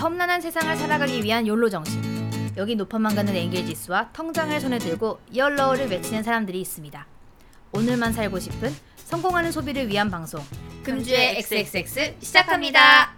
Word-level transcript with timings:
험난한 0.00 0.40
세상을 0.40 0.76
살아가기 0.76 1.24
위한 1.24 1.44
욜로 1.46 1.68
정신. 1.68 2.00
여기 2.56 2.76
높아만 2.76 3.16
가는 3.16 3.34
엔겔 3.34 3.66
지수와 3.66 4.10
통장을 4.12 4.58
손에 4.60 4.78
들고 4.78 5.18
열러를 5.34 5.90
외치는 5.90 6.22
사람들이 6.22 6.60
있습니다. 6.60 7.04
오늘만 7.72 8.12
살고 8.12 8.38
싶은 8.38 8.72
성공하는 8.96 9.50
소비를 9.50 9.88
위한 9.88 10.08
방송. 10.08 10.40
금주의 10.84 11.38
XXX 11.38 12.14
시작합니다. 12.20 13.16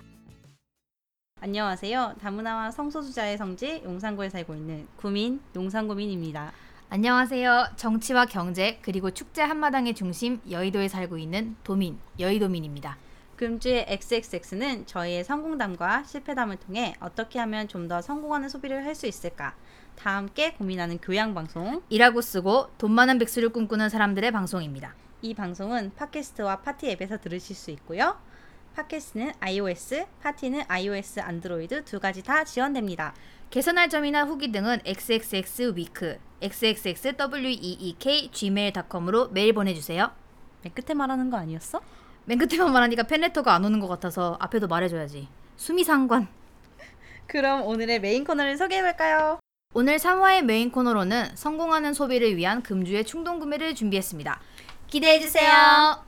안녕하세요. 1.43 2.15
다문화와 2.21 2.71
성소수자의 2.71 3.37
성지 3.37 3.83
용산구에 3.85 4.31
살고 4.31 4.55
있는 4.55 4.87
구민 4.97 5.41
용산구민입니다. 5.55 6.53
안녕하세요. 6.89 7.69
정치와 7.77 8.25
경제 8.25 8.79
그리고 8.81 9.11
축제 9.11 9.43
한마당의 9.43 9.95
중심 9.95 10.41
여의도에 10.51 10.89
살고 10.89 11.19
있는 11.19 11.57
도민 11.63 11.99
여의도민입니다. 12.19 12.97
금주의 13.41 13.87
XXX는 13.89 14.85
저희의 14.85 15.25
성공담과 15.25 16.05
실패담을 16.05 16.59
통해 16.59 16.95
어떻게 17.01 17.39
하면 17.39 17.69
좀 17.69 17.89
더 17.89 18.03
성공하는 18.03 18.51
소비를 18.51 18.85
할 18.85 18.95
수 18.95 19.07
있을까 19.07 19.55
다 19.97 20.17
함께 20.17 20.53
고민하는 20.53 20.99
교양 20.99 21.33
방송. 21.33 21.81
일하고 21.89 22.21
쓰고 22.21 22.69
돈 22.77 22.93
많은 22.93 23.19
백수를 23.19 23.49
꿈꾸는 23.49 23.89
사람들의 23.89 24.31
방송입니다. 24.31 24.95
이 25.23 25.33
방송은 25.33 25.93
팟캐스트와 25.97 26.61
파티 26.61 26.91
앱에서 26.91 27.17
들으실 27.17 27.57
수 27.57 27.71
있고요. 27.71 28.19
팟캐스트는 28.77 29.33
iOS, 29.41 30.05
파티는 30.21 30.65
iOS, 30.69 31.21
안드로이드 31.21 31.87
두 31.87 31.99
가지 31.99 32.23
다 32.23 32.45
지원됩니다. 32.45 33.15
개선할 33.49 33.89
점이나 33.89 34.25
후기 34.25 34.53
등은 34.53 34.81
xxxweek 34.85 36.19
xxxweek 36.43 38.29
gmail.com으로 38.33 39.29
메일 39.29 39.55
보내주세요. 39.55 40.11
맨 40.63 40.75
끝에 40.75 40.95
말하는 40.95 41.31
거 41.31 41.39
아니었어? 41.39 41.81
맨 42.25 42.39
끝에만 42.39 42.73
말하니까 42.73 43.05
팬레터가 43.05 43.55
안 43.55 43.65
오는 43.65 43.81
것 43.81 43.89
같아서 43.89 44.37
앞에도 44.41 44.69
말해줘야지. 44.69 45.29
수미상관. 45.57 46.29
그럼 47.27 47.63
오늘의 47.63 48.01
메인 48.01 48.25
코너를 48.25 48.57
소개해볼까요? 48.57 49.39
오늘 49.73 49.99
3화의 49.99 50.43
메인 50.43 50.71
코너로는 50.73 51.37
성공하는 51.37 51.95
소비를 51.95 52.37
위한 52.37 52.63
금주의 52.63 53.05
충동 53.05 53.39
구매를 53.39 53.75
준비했습니다. 53.75 54.41
기대해주세요. 54.89 56.05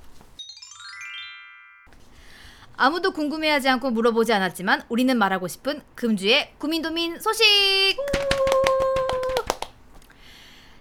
아무도 2.76 3.12
궁금해하지 3.12 3.68
않고 3.68 3.90
물어보지 3.90 4.32
않았지만 4.32 4.82
우리는 4.88 5.16
말하고 5.16 5.46
싶은 5.46 5.82
금주의 5.94 6.52
구민도민 6.58 7.20
소식. 7.20 7.44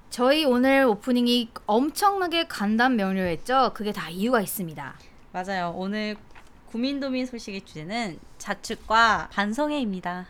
저희 0.09 0.43
오늘 0.45 0.85
오프닝이 0.85 1.51
엄청나게 1.67 2.47
간단 2.47 2.95
명료했죠. 2.95 3.71
그게 3.75 3.91
다 3.91 4.09
이유가 4.09 4.41
있습니다. 4.41 4.95
맞아요. 5.31 5.73
오늘 5.75 6.15
구민도민 6.67 7.25
소식의 7.25 7.61
주제는 7.61 8.19
자축과 8.37 9.29
반성회입니다. 9.31 10.27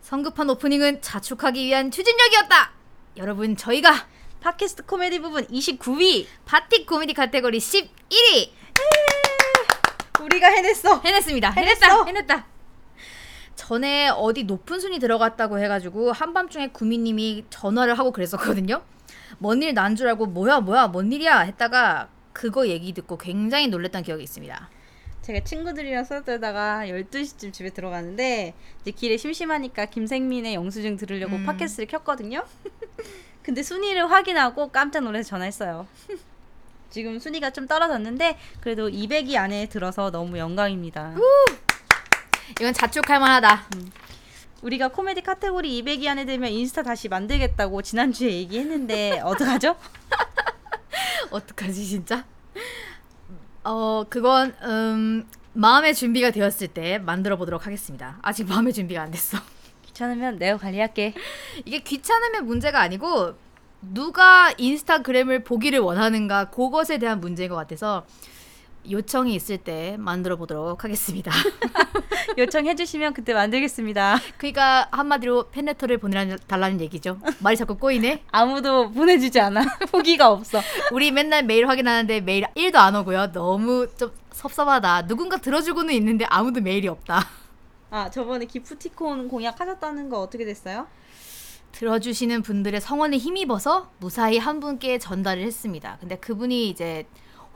성급한 0.00 0.48
오프닝은 0.50 1.02
자축하기 1.02 1.64
위한 1.64 1.90
추진력이었다. 1.90 2.72
여러분 3.18 3.56
저희가 3.56 3.92
팟캐스트 4.40 4.84
코미디 4.86 5.20
부분 5.20 5.46
29위 5.46 6.26
파티 6.44 6.84
코미디 6.86 7.14
카테고리 7.14 7.58
11위 7.58 8.50
우리가 10.20 10.46
해냈어. 10.48 11.00
해냈습니다. 11.00 11.50
해냈어. 11.50 11.86
해냈다. 11.86 12.04
해냈다. 12.06 12.46
전에 13.54 14.08
어디 14.08 14.44
높은 14.44 14.80
순위 14.80 14.98
들어갔다고 14.98 15.58
해가지고 15.58 16.12
한밤중에 16.12 16.68
구미님이 16.68 17.44
전화를 17.50 17.98
하고 17.98 18.10
그랬었거든요. 18.12 18.82
뭔 19.38 19.62
일 19.62 19.74
난 19.74 19.94
줄 19.96 20.08
알고 20.08 20.26
뭐야 20.26 20.60
뭐야 20.60 20.88
뭔 20.88 21.10
일이야 21.12 21.40
했다가 21.40 22.08
그거 22.32 22.68
얘기 22.68 22.92
듣고 22.92 23.18
굉장히 23.18 23.68
놀랬던 23.68 24.02
기억이 24.02 24.22
있습니다. 24.22 24.70
제가 25.22 25.40
친구들이랑 25.44 26.04
수다들다가 26.04 26.82
12시쯤 26.86 27.52
집에 27.52 27.70
들어가는데 27.70 28.54
이제 28.80 28.90
길에 28.90 29.16
심심하니까 29.16 29.86
김생민의 29.86 30.54
영수증 30.54 30.96
들으려고 30.96 31.36
음. 31.36 31.46
팟캐스트를 31.46 31.86
켰거든요. 31.86 32.44
근데 33.42 33.62
순위를 33.62 34.10
확인하고 34.10 34.68
깜짝 34.68 35.00
놀라서 35.04 35.28
전화했어요. 35.28 35.86
지금 36.90 37.18
순위가 37.18 37.50
좀 37.50 37.66
떨어졌는데 37.66 38.36
그래도 38.60 38.88
200위 38.88 39.36
안에 39.36 39.68
들어서 39.68 40.10
너무 40.10 40.38
영광입니다. 40.38 41.14
이건 42.60 42.74
자축할 42.74 43.18
만하다. 43.18 43.66
우리가 44.62 44.88
코미디 44.88 45.22
카테고리 45.22 45.82
200위 45.82 46.06
안에 46.06 46.24
들면 46.24 46.50
인스타 46.50 46.82
다시 46.82 47.08
만들겠다고 47.08 47.82
지난주에 47.82 48.30
얘기했는데 48.32 49.20
어떡하죠? 49.24 49.76
어떡하지 51.30 51.86
진짜? 51.86 52.24
어 53.64 54.04
그건 54.08 54.54
음 54.62 55.26
마음의 55.54 55.94
준비가 55.94 56.30
되었을 56.30 56.68
때 56.68 56.98
만들어 56.98 57.36
보도록 57.36 57.66
하겠습니다. 57.66 58.18
아직 58.22 58.48
마음의 58.48 58.72
준비가 58.72 59.02
안 59.02 59.10
됐어. 59.10 59.38
귀찮으면 59.86 60.38
내가 60.38 60.56
관리할게. 60.56 61.14
이게 61.64 61.80
귀찮음의 61.80 62.42
문제가 62.42 62.80
아니고 62.80 63.34
누가 63.82 64.52
인스타그램을 64.56 65.44
보기를 65.44 65.80
원하는가 65.80 66.50
그것에 66.50 66.98
대한 66.98 67.20
문제인 67.20 67.48
것 67.50 67.56
같아서 67.56 68.06
요청이 68.90 69.34
있을 69.34 69.58
때 69.58 69.96
만들어 69.98 70.36
보도록 70.36 70.84
하겠습니다. 70.84 71.30
요청해 72.38 72.74
주시면 72.74 73.14
그때 73.14 73.34
만들겠습니다. 73.34 74.18
그러니까 74.36 74.88
한마디로 74.90 75.50
팬레터를 75.50 75.98
보내달라는 75.98 76.80
얘기죠. 76.80 77.18
말이 77.40 77.56
자꾸 77.56 77.76
꼬이네. 77.76 78.24
아무도 78.30 78.90
보내주지 78.90 79.40
않아. 79.40 79.62
후기가 79.92 80.30
없어. 80.30 80.60
우리 80.92 81.10
맨날 81.10 81.42
메일 81.42 81.68
확인하는데 81.68 82.20
메일 82.20 82.44
1도 82.56 82.76
안 82.76 82.96
오고요. 82.96 83.32
너무 83.32 83.88
좀 83.96 84.12
섭섭하다. 84.32 85.06
누군가 85.06 85.36
들어주고는 85.38 85.94
있는데 85.94 86.24
아무도 86.28 86.60
메일이 86.60 86.88
없다. 86.88 87.26
아 87.90 88.10
저번에 88.10 88.46
기프티콘 88.46 89.28
공약 89.28 89.60
하셨다는 89.60 90.08
거 90.08 90.20
어떻게 90.20 90.44
됐어요? 90.44 90.86
들어주시는 91.72 92.42
분들의 92.42 92.80
성원에 92.80 93.16
힘입어서 93.16 93.90
무사히 93.98 94.38
한 94.38 94.60
분께 94.60 94.98
전달을 94.98 95.42
했습니다. 95.42 95.96
근데 96.00 96.16
그분이 96.16 96.68
이제 96.68 97.06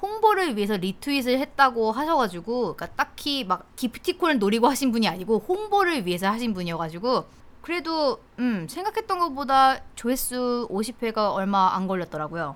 홍보를 0.03 0.57
위해서 0.57 0.77
리트윗을 0.77 1.39
했다고 1.39 1.93
하셔가지고, 1.93 2.77
그러니까 2.77 2.87
딱히 2.97 3.45
막 3.45 3.75
기프티콘을 3.77 4.39
노리고 4.39 4.69
하신 4.69 4.93
분이 4.93 5.09
아니고 5.09 5.45
홍보를 5.49 6.07
위해서 6.07 6.29
하신 6.29 6.55
분이어가지고, 6.55 7.25
그래도 7.67 8.21
음 8.39 8.69
생각했던 8.69 9.19
것보다 9.19 9.81
조회수 9.97 10.69
50회가 10.71 11.34
얼마 11.34 11.75
안 11.75 11.89
걸렸더라고요. 11.89 12.55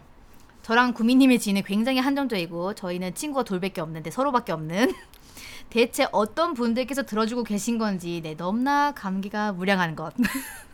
저랑 0.62 0.92
구미님의 0.94 1.40
지인은 1.40 1.62
굉장히 1.64 1.98
한정적이고 1.98 2.74
저희는 2.74 3.14
친구가 3.14 3.42
돌밖에 3.42 3.80
없는데 3.80 4.12
서로밖에 4.12 4.52
없는 4.52 4.92
대체 5.68 6.06
어떤 6.12 6.54
분들께서 6.54 7.02
들어주고 7.04 7.42
계신 7.42 7.78
건지 7.78 8.20
네 8.22 8.34
넘나 8.34 8.92
감기가 8.92 9.52
무량한 9.52 9.96
것. 9.96 10.14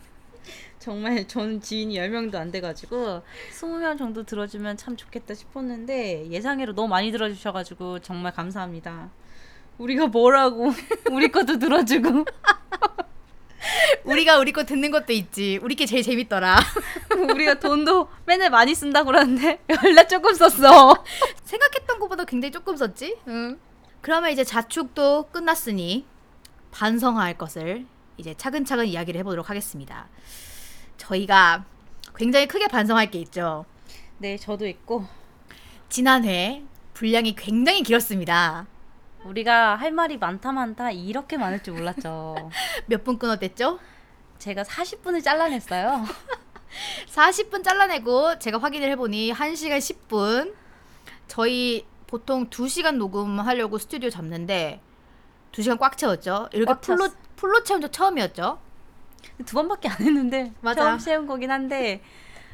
정말 0.87 1.27
전 1.27 1.61
지인이 1.61 1.97
10명도 1.97 2.37
안 2.37 2.53
돼가지고 2.53 3.23
20명 3.51 3.99
정도 3.99 4.23
들어주면 4.23 4.77
참 4.77 4.97
좋겠다 4.97 5.35
싶었는데 5.35 6.31
예상외로 6.31 6.75
너무 6.75 6.87
많이 6.87 7.11
들어주셔가지고 7.11 7.99
정말 7.99 8.33
감사합니다. 8.33 9.11
우리가 9.79 10.07
뭐라고 10.07 10.73
우리 11.11 11.29
것도 11.29 11.59
들어주고 11.59 12.25
우리가 14.05 14.39
우리 14.39 14.53
거 14.53 14.65
듣는 14.65 14.93
것도 14.93 15.13
있지. 15.13 15.59
우리 15.61 15.75
게 15.75 15.87
제일 15.87 16.05
재밌더라. 16.05 16.57
우리가 17.35 17.59
돈도 17.59 18.09
맨날 18.25 18.51
많이 18.51 18.73
쓴다고 18.73 19.07
그러는데 19.07 19.59
연락 19.69 20.09
조금 20.09 20.35
썼어. 20.35 21.05
생각했던 21.43 21.99
것보다 21.99 22.25
굉장히 22.25 22.53
조금 22.53 22.77
썼지. 22.77 23.17
응. 23.27 23.59
그러면 24.01 24.31
이제 24.31 24.45
자축도 24.45 25.31
끝났으니 25.33 26.07
반성할 26.71 27.37
것을 27.37 27.87
이제 28.19 28.35
차근차근 28.35 28.87
이야기를 28.87 29.19
해보도록 29.19 29.51
하겠습니다. 29.51 30.09
저희가 31.07 31.65
굉장히 32.17 32.47
크게 32.49 32.67
반성할 32.69 33.11
게 33.11 33.19
있죠. 33.21 33.65
네 34.19 34.37
저도 34.37 34.67
있고 34.67 35.05
지난해 35.89 36.65
분량이 36.95 37.35
굉장히 37.37 37.83
길었습니다. 37.83 38.67
우리가 39.25 39.77
할 39.77 39.93
말이 39.93 40.19
많다 40.19 40.53
많다 40.53 40.91
이렇게 40.91 41.37
많을 41.37 41.63
줄 41.63 41.75
몰랐죠. 41.75 42.51
몇 42.87 43.05
분 43.05 43.19
끊어댔죠? 43.19 43.79
제가 44.39 44.63
40분을 44.63 45.23
잘라냈어요. 45.23 46.05
40분 47.09 47.63
잘라내고 47.65 48.39
제가 48.39 48.59
확인을 48.59 48.89
해보니 48.91 49.33
1시간 49.33 49.79
10분. 49.79 50.55
저희 51.29 51.87
보통 52.07 52.49
2시간 52.51 52.97
녹음하려고 52.97 53.79
스튜디오 53.79 54.11
잡는데 54.11 54.81
2시간 55.53 55.79
꽉 55.79 55.97
채웠죠. 55.99 56.49
이렇게 56.53 56.67
꽉 56.73 56.81
풀로. 56.81 57.09
풀로 57.37 57.63
채운 57.65 57.81
적 57.81 57.93
처음이었죠. 57.93 58.61
두 59.45 59.55
번밖에 59.57 59.89
안 59.89 59.97
했는데 60.01 60.53
맞아. 60.61 60.83
처음 60.83 60.99
세운 60.99 61.27
거긴 61.27 61.51
한데 61.51 62.03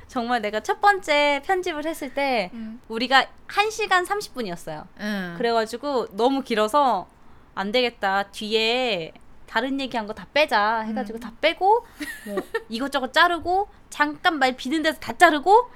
정말 0.09 0.43
내가 0.43 0.61
첫 0.61 0.81
번째 0.81 1.43
편집을 1.45 1.87
했을 1.87 2.13
때 2.13 2.51
우리가 2.89 3.27
1시간 3.49 4.07
30분이었어요. 4.07 4.87
응. 5.01 5.35
그래가지고 5.39 6.09
너무 6.17 6.43
길어서 6.43 7.09
안 7.55 7.73
되겠다. 7.73 8.25
뒤에 8.31 9.13
다른 9.47 9.81
얘기한 9.81 10.07
거 10.07 10.13
다 10.15 10.27
빼자 10.33 10.81
해가지고 10.81 11.19
다 11.19 11.33
빼고 11.41 11.87
뭐 12.27 12.37
이것저것 12.71 13.13
자르고 13.13 13.69
잠깐 13.91 14.39
말 14.39 14.57
비는 14.57 14.83
데서 14.83 14.99
다 14.99 15.13
자르고 15.13 15.71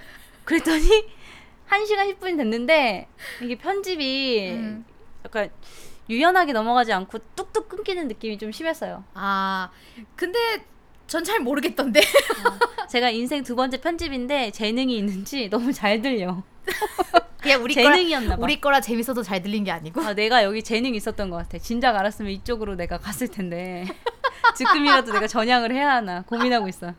그랬더니 0.45 0.87
1시간 1.69 2.15
10분이 2.19 2.37
됐는데 2.37 3.09
이게 3.43 3.57
편집이 3.57 4.51
음. 4.53 4.85
약간 5.25 5.51
유연하게 6.09 6.53
넘어가지 6.53 6.93
않고 6.93 7.19
뚝뚝 7.35 7.69
끊기는 7.69 8.07
느낌이 8.09 8.39
좀 8.39 8.53
심했어요. 8.53 9.03
아 9.15 9.71
근데 10.15 10.39
전 11.07 11.25
잘 11.25 11.41
모르겠던데. 11.41 12.01
제가 12.89 13.11
인생 13.11 13.43
두 13.43 13.55
번째 13.57 13.81
편집인데 13.81 14.51
재능이 14.51 14.97
있는지 14.99 15.49
너무 15.51 15.73
잘 15.73 16.03
들려. 16.03 16.43
그냥 17.41 17.63
우리 17.63 17.75
재능이었나 17.75 18.37
봐. 18.37 18.43
우리 18.43 18.61
거라 18.61 18.81
재밌어서 18.81 19.23
잘 19.23 19.43
들린 19.43 19.65
게 19.65 19.71
아니고. 19.71 20.01
아, 20.03 20.15
내가 20.15 20.43
여기 20.43 20.63
재능이 20.63 20.97
있었던 20.97 21.31
것 21.31 21.37
같아. 21.37 21.59
진작 21.59 21.95
알았으면 21.97 22.31
이쪽으로 22.33 22.75
내가 22.75 22.99
갔을 22.99 23.29
텐데. 23.29 23.87
지금이라도 24.57 25.13
내가 25.13 25.27
전향을 25.27 25.73
해야 25.73 25.93
하나 25.95 26.23
고민하고 26.23 26.69
있어. 26.69 26.93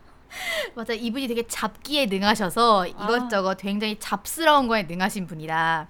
맞아 0.75 0.93
이분이 0.93 1.27
되게 1.27 1.47
잡기에 1.47 2.05
능하셔서 2.07 2.83
아. 2.83 2.87
이것저것 2.87 3.57
굉장히 3.57 3.97
잡스러운 3.97 4.67
거에 4.67 4.83
능하신 4.83 5.25
분이라 5.25 5.87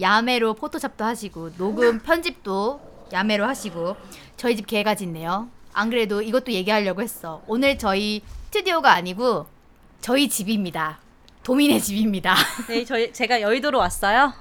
야매로 0.00 0.54
포토샵도 0.54 1.04
하시고 1.04 1.54
녹음 1.56 1.98
편집도 2.00 2.80
야매로 3.12 3.44
하시고 3.46 3.94
저희 4.38 4.56
집 4.56 4.66
개가 4.66 4.94
짖네요. 4.94 5.50
안 5.74 5.90
그래도 5.90 6.22
이것도 6.22 6.52
얘기하려고 6.52 7.02
했어. 7.02 7.42
오늘 7.46 7.76
저희 7.76 8.22
스튜디오가 8.46 8.92
아니고 8.94 9.46
저희 10.00 10.28
집입니다. 10.28 11.00
도민의 11.42 11.80
집입니다. 11.80 12.34
네, 12.68 12.84
저희 12.84 13.12
제가 13.12 13.42
여의도로 13.42 13.78
왔어요. 13.78 14.32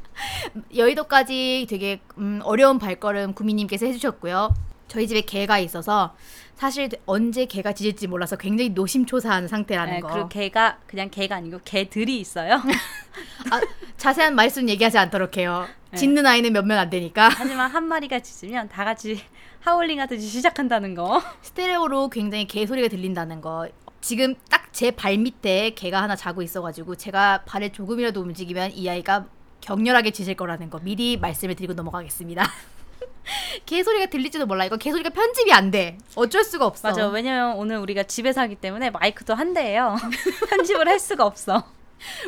여의도까지 0.76 1.66
되게 1.68 2.00
음, 2.18 2.40
어려운 2.44 2.78
발걸음 2.78 3.32
구미님께서 3.34 3.86
해주셨고요. 3.86 4.54
저희 4.88 5.08
집에 5.08 5.22
개가 5.22 5.58
있어서 5.58 6.14
사실 6.54 6.88
언제 7.06 7.44
개가 7.46 7.72
짖을지 7.72 8.06
몰라서 8.06 8.36
굉장히 8.36 8.70
노심초사한 8.70 9.48
상태라는 9.48 9.94
네, 9.94 10.00
거. 10.00 10.08
그리고 10.08 10.28
개가 10.28 10.78
그냥 10.86 11.10
개가 11.10 11.36
아니고 11.36 11.60
개들이 11.64 12.20
있어요. 12.20 12.54
아, 13.50 13.60
자세한 13.96 14.34
말씀 14.34 14.68
얘기하지 14.68 14.98
않도록 14.98 15.36
해요. 15.38 15.66
네. 15.90 15.98
짖는 15.98 16.24
아이는 16.26 16.52
몇몇 16.52 16.78
안 16.78 16.90
되니까. 16.90 17.30
하지만 17.32 17.70
한 17.70 17.84
마리가 17.84 18.20
짖으면 18.20 18.68
다 18.68 18.84
같이 18.84 19.20
하울링 19.66 20.00
하듯이 20.00 20.28
시작한다는 20.28 20.94
거. 20.94 21.20
스테레오로 21.42 22.08
굉장히 22.10 22.46
개 22.46 22.64
소리가 22.66 22.86
들린다는 22.88 23.40
거. 23.40 23.68
지금 24.00 24.34
딱 24.48 24.66
제 24.76 24.90
발 24.90 25.16
밑에 25.16 25.70
개가 25.70 26.02
하나 26.02 26.14
자고 26.14 26.42
있어가지고 26.42 26.96
제가 26.96 27.44
발을 27.46 27.72
조금이라도 27.72 28.20
움직이면 28.20 28.72
이 28.72 28.88
아이가 28.90 29.24
격렬하게 29.62 30.10
짖을 30.10 30.34
거라는 30.34 30.68
거 30.68 30.78
미리 30.80 31.16
말씀을 31.16 31.54
드리고 31.54 31.72
넘어가겠습니다. 31.72 32.44
개 33.64 33.82
소리가 33.82 34.06
들릴지도 34.06 34.44
몰라. 34.44 34.66
이거 34.66 34.76
개 34.76 34.92
소리가 34.92 35.08
편집이 35.10 35.50
안 35.54 35.70
돼. 35.70 35.96
어쩔 36.14 36.44
수가 36.44 36.66
없어. 36.66 36.88
맞아. 36.88 37.08
왜냐면 37.08 37.56
오늘 37.56 37.78
우리가 37.78 38.02
집에서 38.02 38.42
하기 38.42 38.56
때문에 38.56 38.90
마이크도 38.90 39.34
한 39.34 39.54
대예요. 39.54 39.96
편집을 40.50 40.86
할 40.86 40.98
수가 41.00 41.24
없어. 41.24 41.64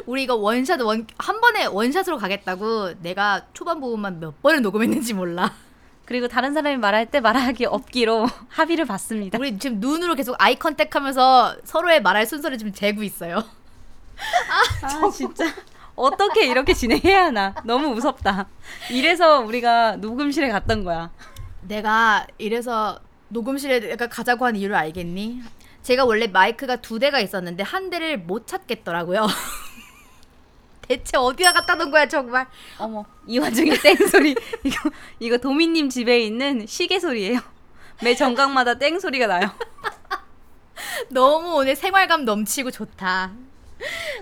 우리 0.07 0.23
이거 0.23 0.35
원샷 0.35 0.81
원 0.81 1.07
한 1.19 1.41
번에 1.43 1.67
원샷으로 1.67 2.17
가겠다고 2.17 2.95
내가 3.03 3.43
초반 3.53 3.79
부분만 3.79 4.21
몇 4.21 4.41
번을 4.41 4.63
녹음했는지 4.63 5.13
몰라. 5.13 5.55
그리고 6.09 6.27
다른 6.27 6.55
사람이 6.55 6.79
말할 6.79 7.05
때 7.05 7.21
말하기 7.21 7.67
없기로 7.67 8.27
합의를 8.49 8.87
봤습니다. 8.87 9.37
우리 9.39 9.59
지금 9.59 9.79
눈으로 9.79 10.15
계속 10.15 10.37
아이 10.39 10.55
컨택하면서 10.59 11.59
서로의 11.65 12.01
말할 12.01 12.25
순서를 12.25 12.57
지금 12.57 12.73
재고 12.73 13.03
있어요. 13.03 13.45
아 14.81 15.11
진짜 15.11 15.45
어떻게 15.95 16.47
이렇게 16.47 16.73
진행해야 16.73 17.27
하나 17.27 17.55
너무 17.63 17.89
무섭다. 17.89 18.49
이래서 18.91 19.41
우리가 19.41 19.97
녹음실에 19.97 20.49
갔던 20.49 20.83
거야. 20.83 21.11
내가 21.61 22.27
이래서 22.39 22.99
녹음실에 23.29 23.81
내가 23.81 24.07
가자고 24.07 24.47
한 24.47 24.57
이유를 24.57 24.75
알겠니? 24.77 25.43
제가 25.83 26.07
원래 26.07 26.27
마이크가 26.27 26.77
두 26.77 26.99
대가 26.99 27.21
있었는데 27.21 27.63
한 27.65 27.91
대를 27.91 28.17
못 28.17 28.47
찾겠더라고요. 28.47 29.27
대체 30.89 31.17
어디다 31.17 31.53
갖다 31.53 31.75
놓은 31.75 31.91
거야 31.91 32.07
정말. 32.09 32.47
어머 32.79 33.05
이 33.27 33.39
와중에 33.39 33.71
땡 33.81 33.97
소리 34.09 34.35
이거 34.65 34.91
이거 35.21 35.37
도미님 35.39 35.91
집에 35.91 36.21
있는 36.21 36.67
시계 36.67 36.99
소리예요. 36.99 37.41
매 38.03 38.15
정각마다 38.15 38.75
땡 38.79 38.99
소리가 38.99 39.27
나요. 39.27 39.51
너무 41.11 41.55
오늘 41.57 41.77
생활감 41.77 42.25
넘치고 42.25 42.71
좋다. 42.71 43.33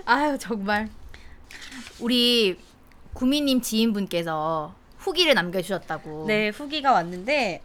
아유 0.05 0.37
정말. 0.39 0.89
우리 1.99 2.57
구미님 3.13 3.61
지인분께서 3.61 4.73
후기를 4.97 5.33
남겨주셨다고. 5.35 6.25
네 6.27 6.49
후기가 6.49 6.91
왔는데 6.91 7.61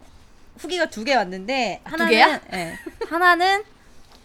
후기가 0.58 0.86
두 0.86 1.04
개 1.04 1.14
왔는데 1.14 1.80
하나는 1.84 2.10
개야? 2.12 2.40
예, 2.52 2.78
하나는 3.08 3.64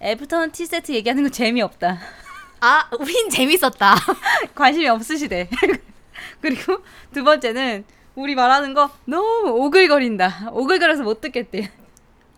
애프터눈 0.01 0.51
티 0.51 0.65
세트 0.65 0.91
얘기하는 0.91 1.23
거 1.23 1.29
재미없다. 1.29 1.97
아 2.59 2.89
우린 2.99 3.29
재밌었다. 3.29 3.95
관심이 4.55 4.87
없으시대. 4.87 5.49
그리고 6.41 6.79
두 7.13 7.23
번째는 7.23 7.85
우리 8.15 8.35
말하는 8.35 8.73
거 8.73 8.89
너무 9.05 9.49
오글거린다. 9.51 10.49
오글거려서 10.51 11.03
못 11.03 11.21
듣겠대. 11.21 11.71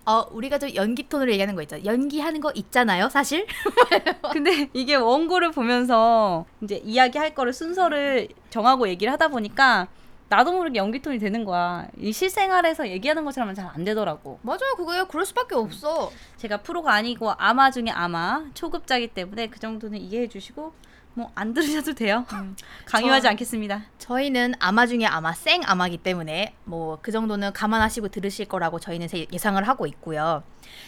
어 0.06 0.26
우리가 0.32 0.58
좀 0.58 0.74
연기 0.76 1.08
톤으로 1.08 1.32
얘기하는 1.32 1.56
거 1.56 1.62
있잖아. 1.62 1.84
연기하는 1.86 2.42
거 2.42 2.52
있잖아요 2.56 3.10
사실. 3.10 3.46
근데 4.34 4.70
이게 4.74 4.96
원고를 4.96 5.52
보면서 5.52 6.46
이제 6.62 6.82
이야기할 6.84 7.34
거를 7.34 7.54
순서를 7.54 8.28
정하고 8.50 8.90
얘기를 8.90 9.14
하다 9.14 9.30
보니까 9.30 9.88
나도 10.30 10.52
모르게 10.52 10.78
연기 10.78 11.02
톤이 11.02 11.18
되는 11.20 11.44
거야. 11.44 11.88
이 11.98 12.12
실생활에서 12.14 12.88
얘기하는 12.90 13.26
것처럼은 13.26 13.56
잘 13.56 13.70
안 13.74 13.84
되더라고. 13.84 14.40
맞아요 14.44 14.76
그거요. 14.78 15.06
그럴 15.08 15.26
수밖에 15.26 15.56
없어. 15.56 16.12
제가 16.38 16.58
프로가 16.58 16.94
아니고 16.94 17.32
아마 17.38 17.72
중에 17.72 17.86
아마 17.92 18.46
초급자기 18.54 19.08
때문에 19.10 19.48
그 19.48 19.60
정도는 19.60 19.98
이해해 20.00 20.28
주시고 20.28 20.74
뭐 21.16 21.32
안 21.36 21.54
들으셔도 21.54 21.94
돼요. 21.94 22.26
강요하지 22.86 23.24
저- 23.24 23.30
않겠습니다. 23.30 23.84
저희는 23.98 24.54
아마 24.60 24.86
중에 24.86 25.06
아마 25.06 25.34
생 25.34 25.62
아마기 25.66 25.98
때문에 25.98 26.54
뭐 26.66 27.00
그 27.02 27.12
정도는 27.12 27.52
감안하시고 27.54 28.10
들으실 28.10 28.46
거라고 28.48 28.80
저희는 28.80 29.08
세- 29.08 29.26
예상을 29.32 29.62
하고 29.68 29.88
있고요. 29.88 30.44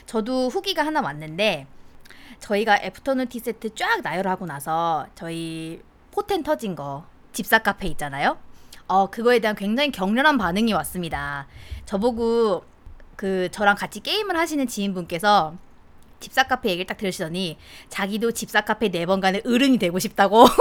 저도 0.05 0.49
후기가 0.49 0.85
하나 0.85 1.01
왔는데 1.01 1.65
저희가 2.39 2.77
애프터눈 2.83 3.27
티 3.27 3.39
세트 3.39 3.73
쫙 3.75 4.01
나열하고 4.01 4.45
나서 4.45 5.07
저희 5.15 5.81
포텐 6.11 6.43
터진 6.43 6.75
거 6.75 7.05
집사 7.33 7.59
카페 7.59 7.87
있잖아요. 7.87 8.37
어 8.87 9.09
그거에 9.09 9.39
대한 9.39 9.55
굉장히 9.55 9.91
격렬한 9.91 10.37
반응이 10.37 10.73
왔습니다. 10.73 11.47
저보고 11.85 12.63
그 13.15 13.49
저랑 13.51 13.75
같이 13.75 13.99
게임을 14.01 14.35
하시는 14.37 14.65
지인분께서 14.67 15.55
집사 16.19 16.43
카페 16.43 16.69
얘기를 16.69 16.85
딱 16.85 16.97
들으시더니 16.97 17.57
자기도 17.89 18.31
집사 18.31 18.61
카페 18.61 18.89
네번 18.89 19.21
가는 19.21 19.41
어른이 19.45 19.77
되고 19.79 19.97
싶다고 19.99 20.45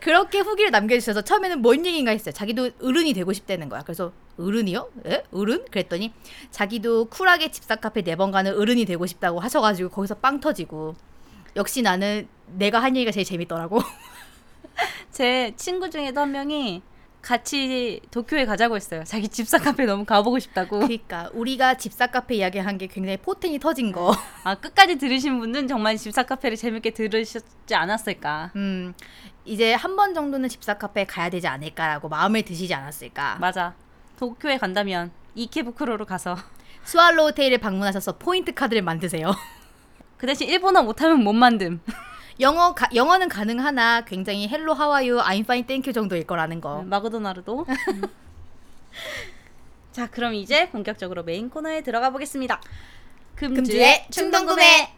그렇게 0.00 0.38
후기를 0.40 0.70
남겨주셔서 0.70 1.22
처음에는 1.22 1.60
뭔 1.60 1.84
얘기인가 1.84 2.10
했어요. 2.12 2.32
자기도 2.32 2.70
어른이 2.82 3.12
되고 3.12 3.32
싶다는 3.32 3.68
거야. 3.68 3.82
그래서 3.82 4.12
어른이요? 4.38 4.88
에? 5.06 5.22
어른? 5.32 5.64
그랬더니 5.70 6.12
자기도 6.50 7.06
쿨하게 7.06 7.50
집사 7.50 7.76
카페 7.76 8.02
네 8.02 8.16
번 8.16 8.30
가는 8.30 8.54
어른이 8.56 8.84
되고 8.86 9.04
싶다고 9.06 9.40
하셔가지고 9.40 9.90
거기서 9.90 10.16
빵 10.16 10.40
터지고 10.40 10.94
역시 11.56 11.82
나는 11.82 12.28
내가 12.46 12.82
한 12.82 12.96
얘기가 12.96 13.12
제일 13.12 13.24
재밌더라고. 13.26 13.80
제 15.10 15.52
친구 15.56 15.90
중에도 15.90 16.20
한 16.20 16.32
명이 16.32 16.82
같이 17.22 18.00
도쿄에 18.10 18.46
가자고 18.46 18.76
했어요. 18.76 19.02
자기 19.04 19.28
집사 19.28 19.58
카페 19.58 19.84
너무 19.84 20.04
가보고 20.06 20.38
싶다고. 20.38 20.78
그러니까 20.78 21.28
우리가 21.34 21.74
집사 21.74 22.06
카페 22.06 22.36
이야기한 22.36 22.78
게 22.78 22.86
굉장히 22.86 23.18
포텐이 23.18 23.58
터진 23.58 23.92
거. 23.92 24.14
아 24.44 24.54
끝까지 24.54 24.96
들으신 24.96 25.38
분은 25.38 25.68
정말 25.68 25.96
집사 25.98 26.22
카페를 26.22 26.56
재밌게 26.56 26.92
들으셨지 26.92 27.74
않았을까. 27.74 28.52
음 28.56 28.94
이제 29.44 29.74
한 29.74 29.96
번 29.96 30.14
정도는 30.14 30.48
집사 30.48 30.74
카페에 30.78 31.04
가야 31.04 31.28
되지 31.28 31.46
않을까라고 31.46 32.08
마음을 32.08 32.42
드시지 32.42 32.72
않았을까. 32.72 33.36
맞아. 33.38 33.74
도쿄에 34.18 34.56
간다면 34.58 35.10
이케부쿠로로 35.34 36.06
가서 36.06 36.36
스왈로 36.84 37.24
호텔을 37.28 37.58
방문하셔서 37.58 38.16
포인트 38.16 38.54
카드를 38.54 38.80
만드세요. 38.82 39.32
그 40.16 40.26
대신 40.26 40.48
일본어 40.48 40.82
못하면 40.82 41.22
못 41.22 41.32
만듦. 41.32 41.80
영어 42.40 42.74
가, 42.74 42.88
영어는 42.94 43.28
가능하나 43.28 44.04
굉장히 44.06 44.48
hello 44.48 44.59
how 44.59 44.65
are 44.65 44.72
you 44.72 45.18
I'm 45.18 45.40
fine 45.40 45.66
thank 45.66 45.86
you 45.86 45.92
정도일 45.92 46.26
거라는 46.26 46.60
거. 46.60 46.82
마그도나르도. 46.82 47.66
음. 47.68 48.02
자 49.92 50.08
그럼 50.08 50.34
이제 50.34 50.70
본격적으로 50.70 51.22
메인 51.22 51.50
코너에 51.50 51.82
들어가 51.82 52.10
보겠습니다. 52.10 52.60
금주의 53.36 54.06
충동 54.10 54.46
구매. 54.46 54.94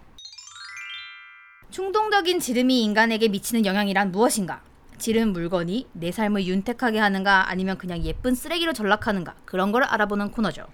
충동적인 1.71 2.39
지름이 2.39 2.83
인간에게 2.83 3.29
미치는 3.29 3.67
영향이란 3.67 4.13
무엇인가? 4.13 4.63
지름 4.99 5.33
물건이 5.33 5.89
내 5.93 6.13
삶을 6.13 6.47
윤택하게 6.47 6.99
하는가 6.99 7.49
아니면 7.51 7.77
그냥 7.79 8.05
예쁜 8.05 8.35
쓰레기로 8.35 8.73
전락하는가 8.73 9.35
그런 9.45 9.73
걸 9.73 9.83
알아보는 9.83 10.31
코너죠. 10.31 10.67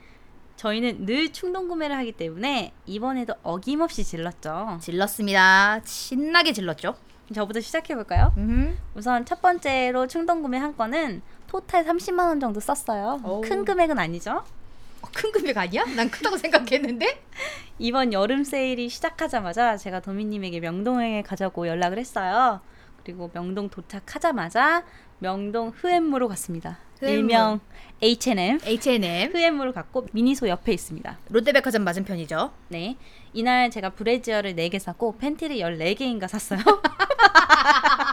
저희는 0.62 1.06
늘 1.06 1.32
충동 1.32 1.68
구매를 1.68 1.96
하기 1.98 2.12
때문에 2.12 2.72
이번에도 2.84 3.34
어김없이 3.44 4.02
질렀죠. 4.02 4.78
질렀습니다. 4.80 5.80
신나게 5.84 6.52
질렀죠. 6.52 6.96
저부터 7.32 7.60
시작해 7.60 7.94
볼까요? 7.94 8.32
음. 8.38 8.76
우선 8.96 9.24
첫 9.24 9.40
번째로 9.40 10.08
충동 10.08 10.42
구매 10.42 10.58
한 10.58 10.76
건은 10.76 11.22
토탈 11.46 11.84
30만 11.84 12.26
원 12.26 12.40
정도 12.40 12.58
썼어요. 12.58 13.20
어우. 13.22 13.40
큰 13.42 13.64
금액은 13.64 13.98
아니죠. 14.00 14.42
어, 15.00 15.06
큰 15.14 15.30
금액 15.30 15.56
아니야? 15.56 15.84
난 15.94 16.10
크다고 16.10 16.36
생각했는데. 16.38 17.22
이번 17.78 18.12
여름 18.12 18.42
세일이 18.42 18.88
시작하자마자 18.88 19.76
제가 19.76 20.00
도미님에게 20.00 20.58
명동에 20.58 21.22
가자고 21.22 21.68
연락을 21.68 21.98
했어요. 21.98 22.60
그리고 23.04 23.30
명동 23.32 23.68
도착하자마자 23.70 24.84
명동 25.20 25.72
흐엠무로 25.76 26.26
갔습니다. 26.26 26.78
일명 27.02 27.60
H&M 28.00 28.60
H&M 28.64 29.32
흐엠무로 29.32 29.72
갔고 29.72 30.06
미니소 30.12 30.48
옆에 30.48 30.72
있습니다. 30.72 31.18
롯데백화점 31.30 31.82
맞은편이죠. 31.84 32.52
네. 32.68 32.96
이날 33.32 33.70
제가 33.70 33.90
브래지어를 33.90 34.54
4개 34.54 34.78
샀고 34.78 35.18
팬티를 35.18 35.56
14개인가 35.56 36.28
샀어요. 36.28 36.60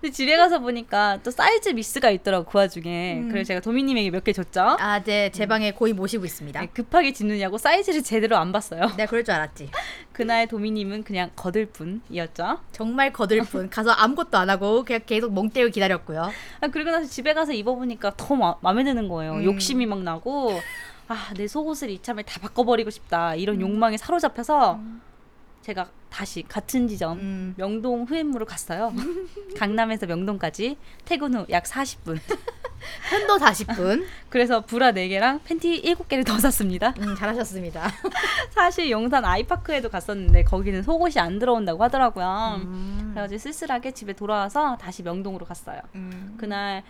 근데 0.00 0.12
집에 0.12 0.34
가서 0.36 0.60
보니까 0.60 1.18
또 1.22 1.30
사이즈 1.30 1.68
미스가 1.68 2.08
있더라고 2.10 2.46
그 2.50 2.56
와중에. 2.56 3.18
음. 3.18 3.28
그래서 3.28 3.48
제가 3.48 3.60
도미님에게 3.60 4.10
몇 4.10 4.24
개 4.24 4.32
줬죠. 4.32 4.76
아, 4.78 5.02
네, 5.02 5.30
제 5.30 5.44
방에 5.46 5.72
고이 5.72 5.92
모시고 5.92 6.24
있습니다. 6.24 6.58
네, 6.60 6.66
급하게 6.72 7.12
짓느냐고 7.12 7.58
사이즈를 7.58 8.02
제대로 8.02 8.36
안 8.38 8.50
봤어요. 8.52 8.86
내가 8.96 9.06
그럴 9.06 9.24
줄 9.24 9.34
알았지. 9.34 9.68
그날 10.12 10.46
도미님은 10.48 11.04
그냥 11.04 11.30
거들 11.36 11.66
뿐이었죠. 11.66 12.60
정말 12.72 13.12
거들뿐 13.12 13.68
가서 13.70 13.90
아무것도 13.90 14.38
안 14.38 14.48
하고 14.50 14.84
그냥 14.84 15.00
계속 15.04 15.32
멍 15.34 15.50
때리고 15.50 15.70
기다렸고요. 15.72 16.30
아, 16.60 16.68
그리고 16.68 16.90
나서 16.90 17.06
집에 17.06 17.34
가서 17.34 17.52
입어보니까 17.52 18.14
더 18.16 18.34
마, 18.34 18.54
마음에 18.62 18.84
드는 18.84 19.08
거예요. 19.08 19.34
음. 19.34 19.44
욕심이 19.44 19.84
막 19.86 20.02
나고 20.02 20.60
아 21.08 21.32
내 21.36 21.48
속옷을 21.48 21.90
이참에 21.90 22.22
다 22.22 22.38
바꿔버리고 22.40 22.88
싶다 22.88 23.34
이런 23.34 23.56
음. 23.56 23.62
욕망에 23.62 23.96
사로잡혀서 23.96 24.78
제가 25.70 25.88
다시 26.08 26.42
같은 26.42 26.88
지점 26.88 27.18
음. 27.18 27.54
명동 27.56 28.02
흐엠무로 28.04 28.44
갔어요. 28.44 28.92
강남에서 29.56 30.06
명동까지 30.06 30.76
퇴근 31.04 31.34
후 31.34 31.46
약 31.50 31.64
40분. 31.64 32.18
편도 33.08 33.36
40분. 33.36 34.04
그래서 34.30 34.64
브라 34.64 34.92
4개랑 34.92 35.40
팬티 35.44 35.82
7개를 35.82 36.26
더 36.26 36.38
샀습니다. 36.38 36.92
음, 36.98 37.14
잘하셨습니다. 37.14 37.88
사실 38.50 38.90
용산 38.90 39.24
아이파크에도 39.24 39.90
갔었는데 39.90 40.42
거기는 40.44 40.82
속옷이 40.82 41.14
안 41.18 41.38
들어온다고 41.38 41.84
하더라고요. 41.84 42.60
음. 42.64 43.10
그래가지고 43.12 43.38
쓸쓸하게 43.38 43.92
집에 43.92 44.12
돌아와서 44.14 44.76
다시 44.76 45.04
명동으로 45.04 45.46
갔어요. 45.46 45.80
음. 45.94 46.34
그날 46.36 46.82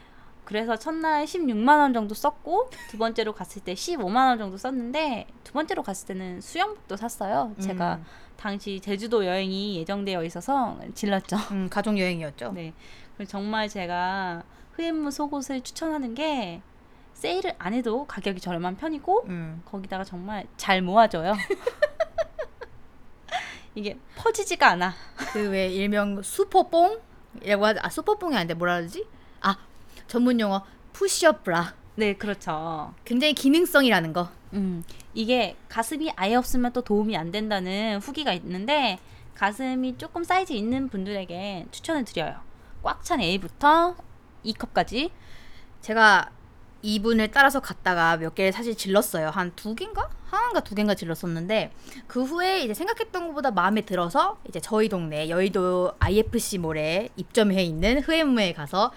그래서 0.44 0.76
첫날 0.76 1.26
16만 1.26 1.78
원 1.78 1.92
정도 1.92 2.14
썼고 2.14 2.70
두 2.88 2.98
번째로 2.98 3.32
갔을 3.32 3.62
때 3.62 3.74
15만 3.74 4.26
원 4.26 4.38
정도 4.38 4.56
썼는데 4.56 5.26
두 5.44 5.52
번째로 5.52 5.82
갔을 5.82 6.08
때는 6.08 6.40
수영복도 6.40 6.96
샀어요. 6.96 7.54
제가 7.60 7.96
음. 7.96 8.04
당시 8.40 8.80
제주도 8.80 9.26
여행이 9.26 9.76
예정되어 9.80 10.24
있어서 10.24 10.78
질렀죠. 10.94 11.36
음, 11.52 11.68
가족 11.70 11.98
여행이었죠. 11.98 12.52
네. 12.52 12.72
정말 13.28 13.68
제가 13.68 14.42
흐엠무 14.72 15.10
속옷을 15.10 15.60
추천하는 15.60 16.14
게 16.14 16.62
세일을 17.12 17.54
안 17.58 17.74
해도 17.74 18.06
가격이 18.06 18.40
저렴한 18.40 18.78
편이고 18.78 19.24
음. 19.26 19.60
거기다가 19.66 20.04
정말 20.04 20.46
잘 20.56 20.80
모아져요. 20.80 21.34
이게 23.74 23.98
퍼지지가 24.16 24.68
않아. 24.70 24.94
그 25.32 25.50
왜 25.50 25.68
일명 25.68 26.22
슈퍼뽕이라고 26.22 27.66
하지? 27.66 27.80
아 27.82 27.90
슈퍼뽕이 27.90 28.34
아닌데 28.34 28.54
뭐라 28.54 28.78
그러지? 28.78 29.06
아 29.42 29.58
전문 30.06 30.40
용어 30.40 30.64
푸시업 30.94 31.44
브라. 31.44 31.74
네, 32.00 32.14
그렇죠. 32.14 32.94
굉장히 33.04 33.34
기능성이라는 33.34 34.14
거. 34.14 34.30
음, 34.54 34.82
이게 35.12 35.54
가슴이 35.68 36.10
아예 36.16 36.34
없으면 36.34 36.72
또 36.72 36.80
도움이 36.80 37.14
안 37.14 37.30
된다는 37.30 37.98
후기가 38.02 38.32
있는데 38.32 38.98
가슴이 39.34 39.98
조금 39.98 40.24
사이즈 40.24 40.54
있는 40.54 40.88
분들에게 40.88 41.66
추천을 41.70 42.04
드려요. 42.06 42.36
꽉 42.82 43.04
찬 43.04 43.20
A부터 43.20 43.96
E컵까지. 44.42 45.10
제가 45.82 46.30
이분을 46.82 47.30
따라서 47.30 47.60
갔다가 47.60 48.16
몇 48.16 48.34
개를 48.34 48.52
사실 48.52 48.74
질렀어요. 48.74 49.28
한 49.28 49.52
두 49.54 49.74
개인가? 49.74 50.08
하나인가 50.30 50.60
두 50.60 50.74
개인가 50.74 50.94
질렀었는데 50.94 51.70
그 52.06 52.22
후에 52.24 52.62
이제 52.62 52.72
생각했던 52.72 53.28
것보다 53.28 53.50
마음에 53.50 53.82
들어서 53.82 54.38
이제 54.48 54.58
저희 54.60 54.88
동네 54.88 55.28
여의도 55.28 55.92
IFC 55.98 56.56
몰에 56.58 57.10
입점해 57.16 57.62
있는 57.62 58.00
흐엠무에 58.00 58.54
가서 58.54 58.90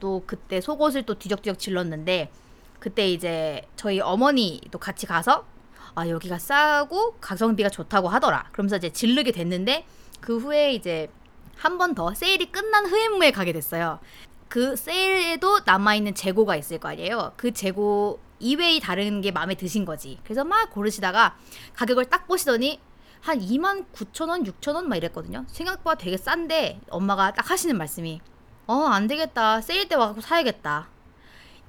또 0.00 0.22
그때 0.26 0.60
속옷을 0.60 1.04
또 1.04 1.18
뒤적뒤적 1.18 1.58
질렀는데 1.58 2.30
그때 2.78 3.08
이제 3.08 3.62
저희 3.76 4.00
어머니도 4.00 4.78
같이 4.78 5.06
가서 5.06 5.46
아 5.94 6.08
여기가 6.08 6.38
싸고 6.38 7.16
가성비가 7.20 7.68
좋다고 7.70 8.08
하더라. 8.08 8.48
그러면서 8.52 8.76
이제 8.76 8.90
질르게 8.90 9.32
됐는데 9.32 9.86
그 10.20 10.38
후에 10.38 10.72
이제 10.74 11.08
한 11.56 11.78
번 11.78 11.94
더 11.94 12.12
세일이 12.14 12.50
끝난 12.50 12.84
흐엠무에 12.86 13.30
가게 13.30 13.52
됐어요. 13.52 14.00
그 14.48 14.76
세일에도 14.76 15.60
남아있는 15.64 16.14
재고가 16.14 16.56
있을 16.56 16.78
거 16.78 16.88
아니에요. 16.88 17.32
그 17.36 17.52
재고 17.52 18.20
이외의 18.40 18.80
다른 18.80 19.20
게 19.20 19.30
마음에 19.30 19.54
드신 19.54 19.84
거지. 19.84 20.18
그래서 20.24 20.44
막 20.44 20.70
고르시다가 20.70 21.36
가격을 21.74 22.06
딱 22.06 22.26
보시더니 22.26 22.80
한 23.20 23.38
2만 23.40 23.86
9천 23.92 24.28
원, 24.28 24.44
6천 24.44 24.74
원 24.74 24.88
막 24.88 24.96
이랬거든요. 24.96 25.44
생각보다 25.48 25.94
되게 25.96 26.16
싼데 26.16 26.80
엄마가 26.90 27.32
딱 27.32 27.50
하시는 27.50 27.76
말씀이 27.78 28.20
어, 28.66 28.74
안 28.86 29.06
되겠다. 29.06 29.60
세일 29.60 29.88
때 29.88 29.94
와갖고 29.94 30.20
사야겠다. 30.20 30.88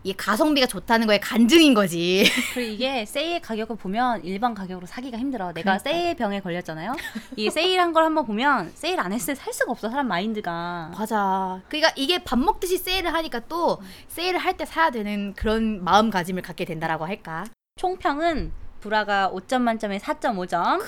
이게 0.03 0.15
가성비가 0.15 0.67
좋다는 0.67 1.07
거에 1.07 1.17
간증인 1.17 1.73
거지. 1.73 2.25
그리고 2.53 2.71
이게 2.73 3.05
세일 3.05 3.41
가격을 3.41 3.75
보면 3.75 4.23
일반 4.23 4.53
가격으로 4.53 4.85
사기가 4.85 5.17
힘들어. 5.17 5.47
내가 5.51 5.77
그러니까. 5.77 5.79
세일 5.79 6.15
병에 6.15 6.41
걸렸잖아요. 6.41 6.93
이 7.35 7.49
세일한 7.49 7.91
걸 7.91 8.03
한번 8.03 8.23
보면 8.27 8.71
세일 8.75 8.99
안 8.99 9.11
했을 9.11 9.33
때 9.33 9.41
살 9.41 9.51
수가 9.51 9.71
없어. 9.71 9.89
사람 9.89 10.07
마인드가. 10.07 10.91
맞아. 10.95 11.59
그러니까 11.69 11.91
이게 11.95 12.23
밥 12.23 12.37
먹듯이 12.37 12.77
세일을 12.77 13.11
하니까 13.13 13.39
또 13.47 13.81
세일을 14.09 14.37
할 14.39 14.55
때 14.57 14.65
사야 14.65 14.91
되는 14.91 15.33
그런 15.33 15.83
마음가짐을 15.83 16.43
갖게 16.43 16.65
된다라고 16.65 17.05
할까. 17.07 17.45
총평은 17.77 18.51
브라가 18.81 19.31
5점 19.33 19.61
만점에 19.61 19.97
4.5점. 19.97 20.83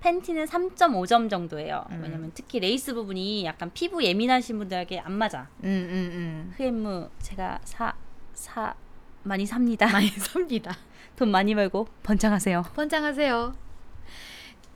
팬티는 0.00 0.46
3.5점 0.46 1.28
정도예요. 1.30 1.84
음. 1.90 2.00
왜냐면 2.02 2.32
특히 2.34 2.58
레이스 2.58 2.94
부분이 2.94 3.44
약간 3.44 3.70
피부 3.72 4.02
예민하신 4.02 4.58
분들에게 4.58 4.98
안 5.00 5.12
맞아. 5.12 5.48
음, 5.62 5.66
음, 5.68 6.10
음. 6.12 6.54
흐엠무 6.56 7.08
제가 7.20 7.60
사, 7.64 7.94
사, 8.32 8.74
많이 9.22 9.46
삽니다. 9.46 9.86
많이 9.90 10.08
삽니다. 10.18 10.76
돈 11.16 11.30
많이 11.30 11.54
벌고 11.54 11.86
번창하세요. 12.02 12.62
번창하세요. 12.74 13.54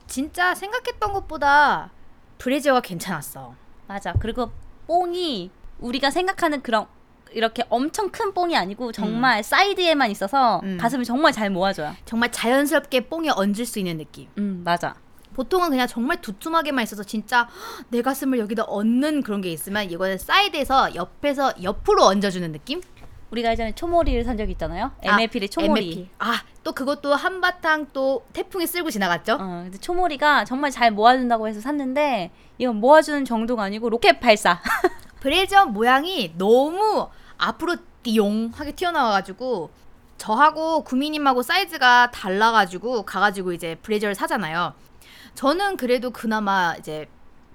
진짜 0.07 0.54
생각했던 0.54 1.12
것보다 1.14 1.90
브래지어가 2.38 2.81
괜찮았어. 2.81 3.54
맞아. 3.87 4.12
그리고 4.21 4.50
뽕이 4.87 5.50
우리가 5.78 6.11
생각하는 6.11 6.61
그런 6.62 6.87
이렇게 7.33 7.64
엄청 7.69 8.11
큰 8.11 8.33
뽕이 8.33 8.57
아니고 8.57 8.93
정말 8.93 9.43
사이드에만 9.43 10.11
있어서 10.11 10.61
음. 10.62 10.76
가슴을 10.78 11.04
정말 11.04 11.33
잘 11.33 11.50
모아줘요. 11.50 11.95
정말 12.04 12.31
자연스럽게 12.31 13.09
뽕에 13.09 13.31
얹을 13.31 13.64
수 13.64 13.78
있는 13.78 13.97
느낌. 13.97 14.28
음 14.38 14.61
맞아. 14.64 14.95
보통은 15.34 15.70
그냥 15.70 15.86
정말 15.86 16.20
두툼하게만 16.20 16.82
있어서 16.84 17.02
진짜 17.02 17.48
내 17.88 18.00
가슴을 18.00 18.38
여기다 18.38 18.64
얹는 18.66 19.22
그런 19.22 19.40
게 19.40 19.50
있으면 19.50 19.90
이거는 19.90 20.18
사이드에서 20.18 20.94
옆에서 20.94 21.52
옆으로 21.62 22.04
얹어주는 22.04 22.50
느낌? 22.52 22.80
우리가 23.30 23.50
예전에 23.50 23.74
초모리를 23.74 24.24
산 24.24 24.36
적이 24.36 24.52
있잖아요. 24.52 24.92
MLP의 25.02 25.48
초모리. 25.48 25.70
MLP. 25.70 26.08
아, 26.20 26.42
또 26.62 26.72
그것도 26.72 27.14
한바탕 27.14 27.88
또 27.92 28.24
태풍에 28.32 28.64
쓸고 28.64 28.90
지나갔죠? 28.90 29.34
어, 29.34 29.62
근데 29.64 29.76
초모리가 29.78 30.44
정말 30.44 30.70
잘 30.70 30.92
모아준다고 30.92 31.48
해서 31.48 31.60
샀는데 31.60 32.30
이건 32.58 32.76
모아주는 32.76 33.24
정도가 33.24 33.64
아니고 33.64 33.90
로켓 33.90 34.20
발사. 34.20 34.60
브래지어 35.20 35.66
모양이 35.66 36.32
너무 36.36 37.08
앞으로 37.38 37.76
띠용하게 38.02 38.72
튀어나와가지고 38.72 39.70
저하고 40.16 40.84
구미님하고 40.84 41.42
사이즈가 41.42 42.10
달라가지고 42.10 43.02
가가지고 43.04 43.52
이제 43.52 43.74
브래지어를 43.82 44.14
사잖아요. 44.14 44.74
저는 45.34 45.76
그래도 45.76 46.10
그나마 46.10 46.74
이제 46.78 47.08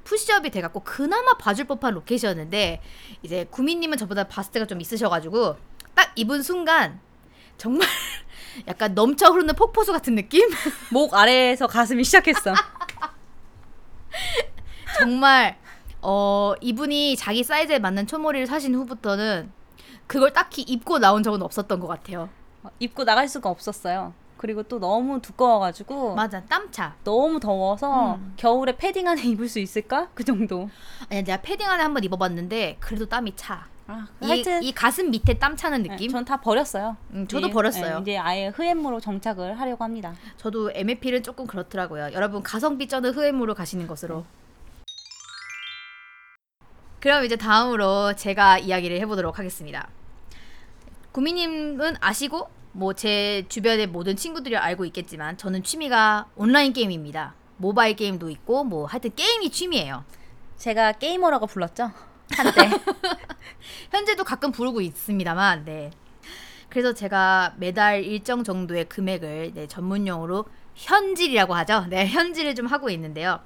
푸시업이 0.04 0.50
돼갖고 0.50 0.82
그나마 0.82 1.34
봐줄 1.34 1.66
법한 1.66 1.94
로켓이었는데 1.94 2.82
이제 3.24 3.46
구미님은 3.52 3.98
저보다 3.98 4.28
바스트가 4.28 4.66
좀 4.66 4.82
있으셔가지고 4.82 5.56
딱 5.96 6.12
입은 6.16 6.42
순간 6.42 7.00
정말 7.58 7.88
약간 8.68 8.96
넘쳐 8.96 9.30
흐르는 9.30 9.56
폭포수 9.56 9.92
같은 9.92 10.16
느낌? 10.16 10.50
목 10.92 11.14
아래에서 11.14 11.68
가슴이 11.68 12.04
시작했어. 12.04 12.54
정말 14.98 15.58
어 16.02 16.54
이분이 16.62 17.16
자기 17.16 17.44
사이즈에 17.44 17.80
맞는 17.80 18.08
초모리를 18.08 18.48
사신 18.48 18.74
후부터는 18.76 19.52
그걸 20.08 20.34
딱히 20.34 20.64
입고 20.64 21.00
나온 21.00 21.22
적은 21.22 21.42
없었던 21.44 21.80
것 21.80 21.88
같아요. 21.88 22.30
입고 22.80 23.04
나갈 23.04 23.28
수가 23.28 23.50
없었어요. 23.50 24.14
그리고 24.40 24.64
또 24.64 24.80
너무 24.80 25.22
두꺼워가지고 25.22 26.16
맞아, 26.16 26.42
땀차. 26.46 26.96
너무 27.04 27.42
더워서 27.42 28.16
음. 28.16 28.34
겨울에 28.38 28.78
패딩 28.78 29.06
안에 29.06 29.22
입을 29.28 29.50
수 29.50 29.60
있을까? 29.60 30.08
그 30.14 30.24
정도. 30.24 30.70
아니 31.10 31.24
내가 31.24 31.42
패딩 31.42 31.68
안에 31.70 31.84
한번 31.84 32.06
입어봤는데 32.06 32.78
그래도 32.80 33.06
땀이 33.06 33.34
차. 33.36 33.68
아, 33.88 34.08
이, 34.22 34.28
하여튼 34.28 34.64
이 34.64 34.72
가슴 34.72 35.12
밑에 35.12 35.34
땀 35.40 35.58
차는 35.58 35.84
느낌? 35.84 36.10
전 36.10 36.24
다 36.24 36.40
버렸어요. 36.40 36.96
음, 37.12 37.28
저도 37.28 37.48
이제, 37.48 37.54
버렸어요. 37.54 37.96
네, 37.96 38.02
이제 38.02 38.18
아예 38.18 38.48
흐엠무로 38.48 39.02
정착을 39.02 39.60
하려고 39.60 39.84
합니다. 39.84 40.14
저도 40.38 40.72
MFP는 40.74 41.22
조금 41.24 41.46
그렇더라고요. 41.46 42.14
여러분 42.14 42.42
가성비 42.42 42.88
쩌는 42.88 43.12
흐엠으로 43.12 43.56
가시는 43.56 43.88
것으로. 43.88 44.24
그럼 47.02 47.26
이제 47.26 47.36
다음으로 47.36 48.16
제가 48.16 48.60
이야기를 48.60 49.00
해보도록 49.02 49.38
하겠습니다. 49.38 49.90
구미님은 51.12 51.96
아시고 52.00 52.48
뭐 52.72 52.94
제 52.94 53.46
주변의 53.50 53.88
모든 53.88 54.16
친구들이 54.16 54.56
알고 54.58 54.86
있겠지만 54.86 55.38
저는 55.38 55.64
취미가 55.64 56.28
온라인 56.36 56.74
게임입니다. 56.74 57.36
모바일 57.58 57.96
게임도 57.96 58.30
있고 58.30 58.64
뭐 58.64 58.86
하여튼 58.86 59.12
게임이 59.16 59.50
취미예요. 59.50 60.04
제가 60.58 60.94
게이머라고 60.94 61.48
불렀죠? 61.48 61.92
한때 62.32 62.70
현재도 63.92 64.24
가끔 64.24 64.52
부르고 64.52 64.82
있습니다만, 64.82 65.66
네. 65.66 65.92
그래서 66.70 66.94
제가 66.94 67.56
매달 67.58 68.04
일정 68.04 68.44
정도의 68.44 68.86
금액을 68.86 69.54
네, 69.56 69.68
전문용어로 69.68 70.46
현질이라고 70.76 71.56
하죠. 71.56 71.86
네, 71.90 72.08
현질을 72.08 72.54
좀 72.56 72.68
하고 72.68 72.90
있는데요. 72.92 73.40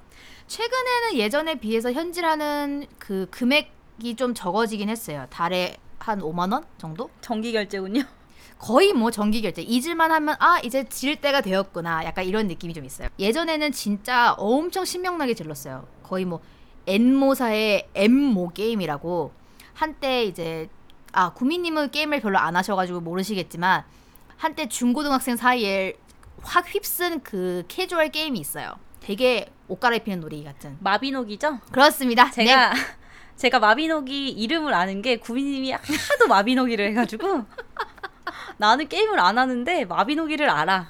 최근에는 0.46 1.14
예전에 1.16 1.54
비해서 1.54 1.90
현질하는 1.92 2.86
그 2.98 3.26
금액이 3.30 4.16
좀 4.16 4.34
적어지긴 4.34 4.90
했어요. 4.90 5.26
달에 5.30 5.76
한 5.98 6.20
5만 6.20 6.52
원 6.52 6.64
정도? 6.76 7.08
정기 7.22 7.52
결제군요. 7.52 8.02
거의 8.58 8.92
뭐 8.92 9.10
정기 9.10 9.42
결제. 9.42 9.62
잊을만 9.62 10.10
하면 10.10 10.36
아 10.38 10.58
이제 10.60 10.84
질 10.84 11.16
때가 11.16 11.40
되었구나. 11.40 12.04
약간 12.04 12.24
이런 12.24 12.46
느낌이 12.48 12.72
좀 12.74 12.84
있어요. 12.84 13.08
예전에는 13.18 13.72
진짜 13.72 14.32
엄청 14.38 14.84
신명나게 14.84 15.34
질렀어요. 15.34 15.86
거의 16.02 16.24
뭐 16.24 16.40
N모사의 16.86 17.88
M모 17.94 18.50
게임이라고. 18.52 19.32
한때 19.74 20.24
이제 20.24 20.68
아 21.12 21.32
구미님은 21.32 21.90
게임을 21.90 22.20
별로 22.20 22.38
안 22.38 22.56
하셔가지고 22.56 23.00
모르시겠지만 23.00 23.84
한때 24.36 24.68
중고등학생 24.68 25.36
사이에 25.36 25.94
확 26.42 26.66
휩쓴 26.72 27.20
그 27.20 27.64
캐주얼 27.68 28.08
게임이 28.10 28.38
있어요. 28.38 28.72
되게 29.00 29.50
옷 29.68 29.80
갈아입히는 29.80 30.20
놀이 30.20 30.42
같은. 30.44 30.76
마비노기죠? 30.80 31.60
그렇습니다. 31.70 32.30
네. 32.30 32.46
제가 32.46 32.72
제가 33.36 33.58
마비노기 33.58 34.30
이름을 34.30 34.72
아는 34.72 35.02
게 35.02 35.16
구미님이 35.16 35.72
하도 35.72 36.28
마비노기를 36.28 36.88
해가지고 36.90 37.44
나는 38.56 38.88
게임을 38.88 39.18
안 39.18 39.38
하는데 39.38 39.84
마비노기를 39.84 40.48
알아. 40.48 40.86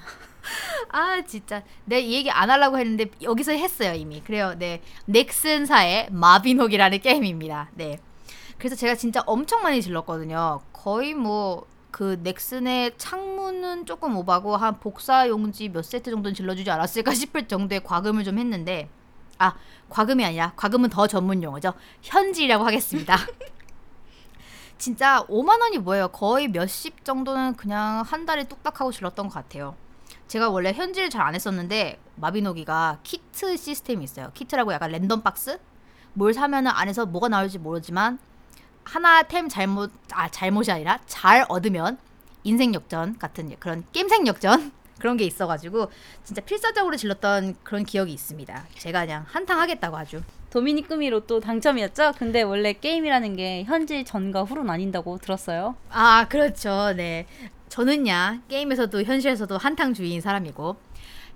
아 0.89 1.21
진짜. 1.25 1.63
내이 1.85 2.13
얘기 2.13 2.29
안 2.29 2.49
하려고 2.49 2.77
했는데 2.77 3.05
여기서 3.21 3.53
했어요 3.53 3.93
이미. 3.93 4.21
그래요. 4.21 4.53
네. 4.57 4.81
넥슨사의 5.05 6.09
마비노기라는 6.11 6.99
게임입니다. 6.99 7.69
네. 7.73 7.99
그래서 8.57 8.75
제가 8.75 8.95
진짜 8.95 9.21
엄청 9.25 9.63
많이 9.63 9.81
질렀거든요. 9.81 10.61
거의 10.71 11.13
뭐 11.13 11.75
그 11.95 12.19
넥슨의 12.23 12.91
창문은 12.97 13.85
조금 13.85 14.17
오바고 14.17 14.57
한 14.57 14.81
복사 14.81 15.29
용지 15.29 15.69
몇 15.69 15.85
세트 15.85 16.11
정도는 16.11 16.35
질러주지 16.35 16.69
않았을까 16.69 17.13
싶을 17.13 17.47
정도의 17.47 17.85
과금을 17.85 18.25
좀 18.25 18.37
했는데 18.37 18.89
아 19.37 19.55
과금이 19.87 20.25
아니라 20.25 20.51
과금은 20.57 20.89
더 20.89 21.07
전문 21.07 21.41
용어죠. 21.41 21.71
현지라고 22.01 22.65
하겠습니다 22.65 23.15
진짜 24.77 25.25
5만 25.27 25.61
원이 25.61 25.77
뭐예요 25.79 26.09
거의 26.09 26.47
몇십 26.47 27.03
정도는 27.05 27.55
그냥 27.55 28.03
한 28.05 28.25
달에 28.25 28.43
뚝딱 28.45 28.79
하고 28.79 28.91
질렀던 28.91 29.27
것 29.29 29.33
같아요 29.33 29.75
제가 30.27 30.49
원래 30.49 30.73
현질을 30.73 31.09
잘 31.09 31.21
안 31.25 31.35
했었는데 31.35 31.99
마비노기가 32.15 32.99
키트 33.03 33.57
시스템이 33.57 34.03
있어요. 34.03 34.31
키트라고 34.33 34.73
약간 34.73 34.91
랜덤 34.91 35.21
박스? 35.21 35.59
뭘 36.13 36.33
사면은 36.33 36.71
안에서 36.71 37.05
뭐가 37.05 37.27
나올지 37.27 37.57
모르지만 37.57 38.19
하나 38.83 39.23
템 39.23 39.49
잘못 39.49 39.91
아 40.11 40.29
잘못이 40.29 40.71
아니라 40.71 40.99
잘 41.07 41.45
얻으면 41.49 41.97
인생 42.43 42.73
역전 42.73 43.17
같은 43.17 43.55
그런 43.59 43.83
게임생 43.91 44.27
역전 44.27 44.71
그런 44.99 45.17
게 45.17 45.25
있어가지고 45.25 45.91
진짜 46.23 46.41
필사적으로 46.41 46.95
질렀던 46.95 47.57
그런 47.63 47.83
기억이 47.83 48.13
있습니다. 48.13 48.65
제가 48.77 49.01
그냥 49.01 49.25
한탕 49.27 49.59
하겠다고 49.59 49.97
아주. 49.97 50.21
도미니크미 50.59 51.09
로또 51.09 51.41
당첨이었죠? 51.41 52.13
근데 52.17 52.41
원래 52.41 52.71
게임이라는 52.71 53.35
게 53.35 53.65
현질 53.65 54.05
전과 54.05 54.43
후로 54.43 54.63
나뉜다고 54.63 55.17
들었어요. 55.17 55.75
아 55.89 56.27
그렇죠. 56.29 56.93
네. 56.95 57.27
저는야 57.67 58.39
게임에서도 58.47 59.03
현실에서도 59.03 59.57
한탕주의인 59.57 60.21
사람이고 60.21 60.77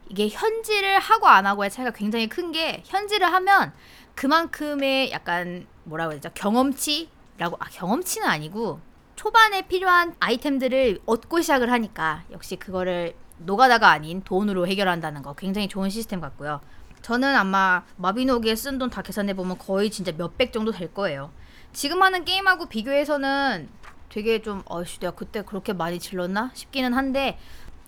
이게 0.07 0.29
현질을 0.29 0.99
하고 0.99 1.27
안 1.27 1.45
하고의 1.45 1.69
차이가 1.69 1.91
굉장히 1.91 2.29
큰 2.29 2.53
게 2.53 2.81
현질을 2.85 3.27
하면 3.33 3.73
그만큼의 4.15 5.11
약간 5.11 5.67
뭐라고 5.83 6.13
해야 6.13 6.21
되죠 6.21 6.33
경험치라고 6.33 7.57
아 7.59 7.65
경험치는 7.73 8.25
아니고 8.25 8.79
초반에 9.17 9.63
필요한 9.63 10.15
아이템들을 10.21 10.99
얻고 11.05 11.41
시작을 11.41 11.69
하니까 11.73 12.23
역시 12.31 12.55
그거를 12.55 13.15
노가다가 13.39 13.89
아닌 13.89 14.21
돈으로 14.23 14.65
해결한다는 14.65 15.23
거 15.23 15.33
굉장히 15.33 15.67
좋은 15.67 15.89
시스템 15.89 16.21
같고요. 16.21 16.61
저는 17.01 17.35
아마 17.35 17.83
마비노기에 17.97 18.55
쓴 18.55 18.77
돈 18.77 18.89
다 18.89 19.01
계산해 19.01 19.33
보면 19.33 19.57
거의 19.57 19.89
진짜 19.89 20.11
몇백 20.11 20.51
정도 20.53 20.71
될 20.71 20.93
거예요. 20.93 21.31
지금 21.73 22.01
하는 22.01 22.25
게임하고 22.25 22.67
비교해서는 22.67 23.69
되게 24.09 24.41
좀 24.41 24.63
어씨 24.65 24.99
내가 24.99 25.13
그때 25.13 25.43
그렇게 25.43 25.71
많이 25.73 25.99
질렀나 25.99 26.51
싶기는 26.53 26.93
한데 26.93 27.37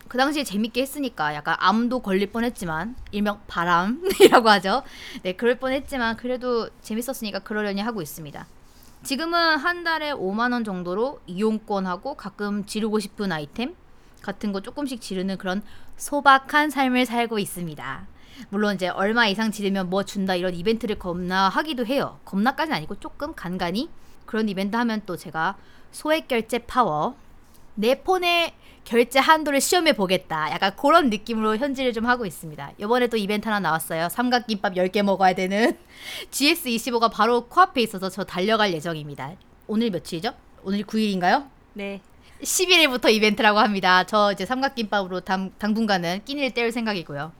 그 0.07 0.17
당시에 0.17 0.43
재밌게 0.43 0.81
했으니까 0.81 1.33
약간 1.35 1.55
암도 1.59 1.99
걸릴 2.01 2.31
뻔했지만 2.31 2.95
일명 3.11 3.41
바람이라고 3.47 4.49
하죠. 4.49 4.83
네 5.23 5.33
그럴 5.33 5.55
뻔했지만 5.57 6.17
그래도 6.17 6.69
재밌었으니까 6.81 7.39
그러려니 7.39 7.81
하고 7.81 8.01
있습니다. 8.01 8.45
지금은 9.03 9.57
한 9.57 9.83
달에 9.83 10.11
5만 10.11 10.51
원 10.53 10.63
정도로 10.63 11.21
이용권하고 11.25 12.15
가끔 12.15 12.65
지르고 12.65 12.99
싶은 12.99 13.31
아이템 13.31 13.75
같은 14.21 14.51
거 14.51 14.61
조금씩 14.61 15.01
지르는 15.01 15.37
그런 15.37 15.63
소박한 15.97 16.69
삶을 16.69 17.05
살고 17.07 17.39
있습니다. 17.39 18.07
물론 18.49 18.75
이제 18.75 18.87
얼마 18.87 19.27
이상 19.27 19.51
지르면 19.51 19.89
뭐 19.89 20.03
준다 20.03 20.35
이런 20.35 20.53
이벤트를 20.53 20.97
겁나 20.97 21.49
하기도 21.49 21.85
해요. 21.85 22.19
겁나까지는 22.25 22.77
아니고 22.77 22.99
조금 22.99 23.33
간간히 23.35 23.89
그런 24.25 24.49
이벤트 24.49 24.75
하면 24.75 25.01
또 25.05 25.17
제가 25.17 25.57
소액 25.91 26.27
결제 26.27 26.59
파워 26.59 27.15
내 27.75 28.01
폰에 28.01 28.53
결제 28.83 29.19
한도를 29.19 29.61
시험해 29.61 29.93
보겠다. 29.93 30.51
약간 30.51 30.75
그런 30.75 31.09
느낌으로 31.09 31.57
현질을 31.57 31.93
좀 31.93 32.05
하고 32.05 32.25
있습니다. 32.25 32.71
이번에 32.79 33.07
또 33.07 33.17
이벤트 33.17 33.47
하나 33.47 33.59
나왔어요. 33.59 34.09
삼각김밥 34.09 34.73
10개 34.73 35.03
먹어야 35.03 35.33
되는 35.33 35.77
GS25가 36.31 37.11
바로 37.11 37.47
코앞에 37.47 37.81
있어서 37.81 38.09
저 38.09 38.23
달려갈 38.23 38.73
예정입니다. 38.73 39.33
오늘 39.67 39.91
며칠이죠? 39.91 40.33
오늘 40.63 40.83
9일인가요? 40.83 41.47
네. 41.73 42.01
11일부터 42.41 43.11
이벤트라고 43.11 43.59
합니다. 43.59 44.03
저 44.05 44.31
이제 44.31 44.45
삼각김밥으로 44.45 45.21
당, 45.21 45.51
당분간은 45.59 46.23
끼니를 46.25 46.53
때울 46.53 46.71
생각이고요. 46.71 47.31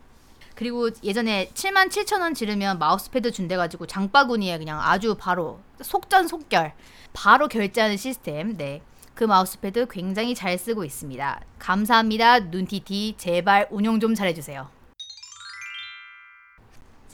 그리고 0.56 0.90
예전에 1.04 1.50
7만 1.54 1.90
7천 1.90 2.22
원 2.22 2.34
지르면 2.34 2.80
마우스패드 2.80 3.32
준대가지고 3.32 3.88
장바구니에 3.88 4.58
그냥 4.58 4.80
아주 4.82 5.16
바로 5.18 5.60
속전속결 5.82 6.74
바로 7.14 7.48
결제하는 7.48 7.98
시스템. 7.98 8.58
네. 8.58 8.82
그 9.14 9.24
마우스패드 9.24 9.88
굉장히 9.90 10.34
잘 10.36 10.58
쓰고 10.58 10.84
있습니다. 10.84 11.42
감사합니다. 11.60 12.40
눈티티 12.40 13.16
제발 13.18 13.68
운영 13.70 14.00
좀 14.00 14.16
잘해주세요. 14.16 14.70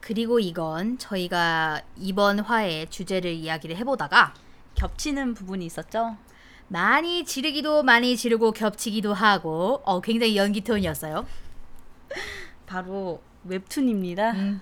그리고 0.01 0.39
이건 0.39 0.97
저희가 0.97 1.81
이번 1.97 2.39
화에 2.39 2.85
주제를 2.85 3.33
이야기를 3.33 3.75
해보다가 3.77 4.33
겹치는 4.75 5.33
부분이 5.33 5.65
있었죠? 5.65 6.15
많이 6.69 7.25
지르기도 7.25 7.83
많이 7.83 8.15
지르고 8.15 8.51
겹치기도 8.51 9.13
하고 9.13 9.81
어 9.83 9.99
굉장히 9.99 10.37
연기 10.37 10.61
톤이었어요. 10.61 11.25
바로 12.65 13.21
웹툰입니다. 13.47 14.31
음. 14.31 14.61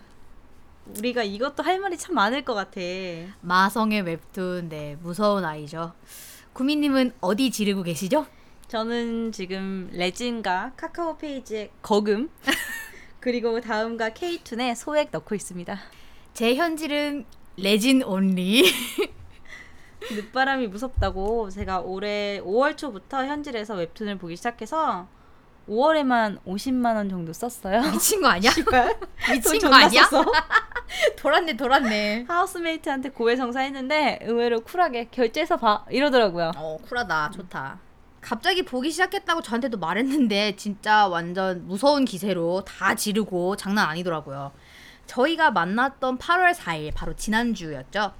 우리가 0.98 1.24
이것도 1.24 1.64
할 1.64 1.80
말이 1.80 1.98
참 1.98 2.16
많을 2.16 2.44
것 2.46 2.54
같아. 2.54 2.80
마성의 3.42 4.02
웹툰 4.04 4.70
네 4.70 4.98
무서운 5.02 5.44
아이죠. 5.44 5.94
구미님은 6.54 7.14
어디 7.22 7.52
지르고 7.52 7.84
계시죠? 7.84 8.28
저는 8.68 9.32
지금 9.32 9.90
레진과 9.92 10.74
카카오 10.78 11.18
페이지에 11.18 11.72
거금 11.82 12.30
그리고 13.20 13.60
다음과 13.60 14.12
K2에 14.12 14.76
소액 14.76 15.10
넣고 15.12 15.36
있습니다. 15.36 15.78
제 16.34 16.56
현질은 16.56 17.26
레진 17.58 18.04
온리. 18.04 18.64
늦바람이 20.12 20.68
무섭다고 20.68 21.50
제가 21.50 21.80
올해 21.80 22.40
5월 22.44 22.78
초부터 22.78 23.26
현질에서 23.26 23.76
웹툰을 23.76 24.18
보기 24.18 24.36
시작해서 24.36 25.08
5월에만 25.68 26.40
50만 26.46 26.96
원 26.96 27.10
정도 27.10 27.34
썼어요. 27.34 27.82
미친 27.92 28.22
거 28.22 28.28
아니야? 28.28 28.52
미친 29.32 29.60
거 29.60 29.74
아니야? 29.74 30.08
돌았네 31.18 31.58
돌았네. 31.58 32.26
하우스메이트한테 32.28 33.10
고해성사 33.10 33.62
했는데 33.62 34.20
의외로 34.24 34.62
쿨하게 34.62 35.10
결제해서 35.12 35.58
봐 35.58 35.86
이러더라고요. 35.90 36.52
어 36.56 36.78
쿨하다 36.88 37.32
좋다. 37.32 37.80
갑자기 38.22 38.64
보기 38.64 38.90
시작했다고 38.92 39.42
저한테도 39.42 39.78
말했는데 39.78 40.56
진짜 40.56 41.08
완전 41.08 41.68
무서운 41.68 42.06
기세로 42.06 42.64
다 42.66 42.96
지르고 42.96 43.56
장난 43.56 43.88
아니더라고요. 43.90 44.52
저희가 45.06 45.52
만났던 45.52 46.18
8월 46.18 46.54
4일 46.56 46.92
바로 46.96 47.16
지난주였죠. 47.16 48.14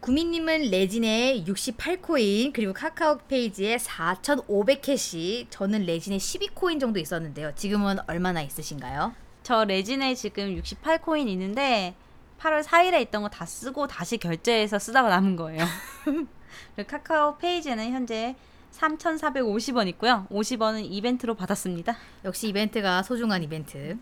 구미님은 0.00 0.70
레진의 0.70 1.44
68코인 1.46 2.52
그리고 2.54 2.72
카카오 2.72 3.18
페이지에 3.28 3.76
4,500캐시 3.76 5.46
저는 5.50 5.84
레진의 5.84 6.18
12코인 6.18 6.80
정도 6.80 6.98
있었는데요. 6.98 7.52
지금은 7.54 7.98
얼마나 8.06 8.40
있으신가요? 8.40 9.14
저 9.42 9.64
레진에 9.64 10.14
지금 10.14 10.56
68코인 10.56 11.28
있는데 11.28 11.94
8월 12.38 12.62
4일에 12.64 13.00
있던 13.02 13.22
거 13.22 13.28
다 13.28 13.44
쓰고 13.44 13.86
다시 13.88 14.16
결제해서 14.16 14.78
쓰다가 14.78 15.10
남은 15.10 15.36
거예요. 15.36 15.64
그리고 16.74 16.88
카카오 16.88 17.36
페이지에는 17.36 17.90
현재 17.92 18.36
3,450원 18.72 19.86
있고요. 19.88 20.26
50원은 20.30 20.86
이벤트로 20.90 21.34
받았습니다. 21.34 21.96
역시 22.24 22.48
이벤트가 22.48 23.02
소중한 23.02 23.42
이벤트. 23.42 23.98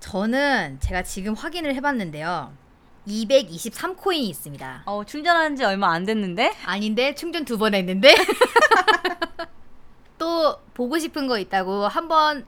저는 0.00 0.78
제가 0.80 1.02
지금 1.02 1.34
확인을 1.34 1.74
해봤는데요. 1.74 2.63
223코인이 3.06 4.28
있습니다. 4.30 4.82
어, 4.86 5.04
충전한 5.04 5.56
지 5.56 5.64
얼마 5.64 5.92
안 5.92 6.04
됐는데? 6.04 6.54
아닌데 6.66 7.14
충전 7.14 7.44
두 7.44 7.58
번 7.58 7.74
했는데 7.74 8.14
또 10.18 10.56
보고 10.74 10.98
싶은 10.98 11.26
거 11.26 11.38
있다고 11.38 11.86
한 11.88 12.08
번 12.08 12.46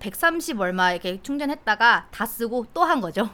130 0.00 0.60
얼마 0.60 0.92
이렇게 0.92 1.20
충전했다가 1.22 2.08
다 2.10 2.26
쓰고 2.26 2.66
또 2.72 2.84
한 2.84 3.00
거죠. 3.00 3.28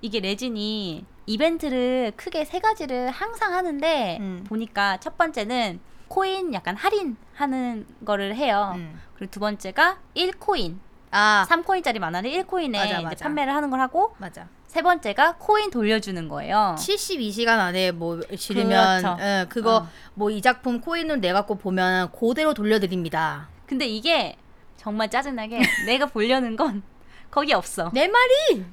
이게 0.00 0.20
레진이 0.20 1.04
이벤트를 1.26 2.12
크게 2.16 2.44
세 2.44 2.58
가지를 2.58 3.10
항상 3.10 3.54
하는데 3.54 4.18
음. 4.20 4.44
보니까 4.48 4.96
첫 4.98 5.16
번째는 5.16 5.80
코인 6.08 6.54
약간 6.54 6.74
할인하는 6.76 7.86
거를 8.04 8.34
해요. 8.34 8.72
음. 8.76 9.00
그리고 9.14 9.30
두 9.30 9.40
번째가 9.40 9.98
1코인, 10.16 10.78
아 11.10 11.46
3코인짜리 11.48 11.98
만화를 11.98 12.30
1코인에 12.30 12.72
맞아, 12.72 12.84
이제 12.94 13.02
맞아. 13.02 13.24
판매를 13.26 13.54
하는 13.54 13.70
걸 13.70 13.80
하고 13.80 14.14
맞아. 14.18 14.48
세 14.68 14.82
번째가 14.82 15.36
코인 15.38 15.70
돌려주는 15.70 16.28
거예요. 16.28 16.76
72시간 16.78 17.58
안에 17.58 17.90
뭐 17.90 18.20
지르면 18.20 19.00
그렇죠. 19.00 19.22
예, 19.22 19.46
그거 19.48 19.76
어. 19.78 19.88
뭐이 20.14 20.42
작품 20.42 20.80
코인을 20.80 21.20
내 21.20 21.32
갖고 21.32 21.54
보면 21.56 22.12
그대로 22.12 22.52
돌려드립니다. 22.52 23.48
근데 23.66 23.86
이게 23.86 24.36
정말 24.76 25.10
짜증나게 25.10 25.60
내가 25.86 26.06
보려는 26.06 26.54
건 26.54 26.82
거기 27.30 27.54
없어. 27.54 27.90
내 27.94 28.06
말이 28.08 28.64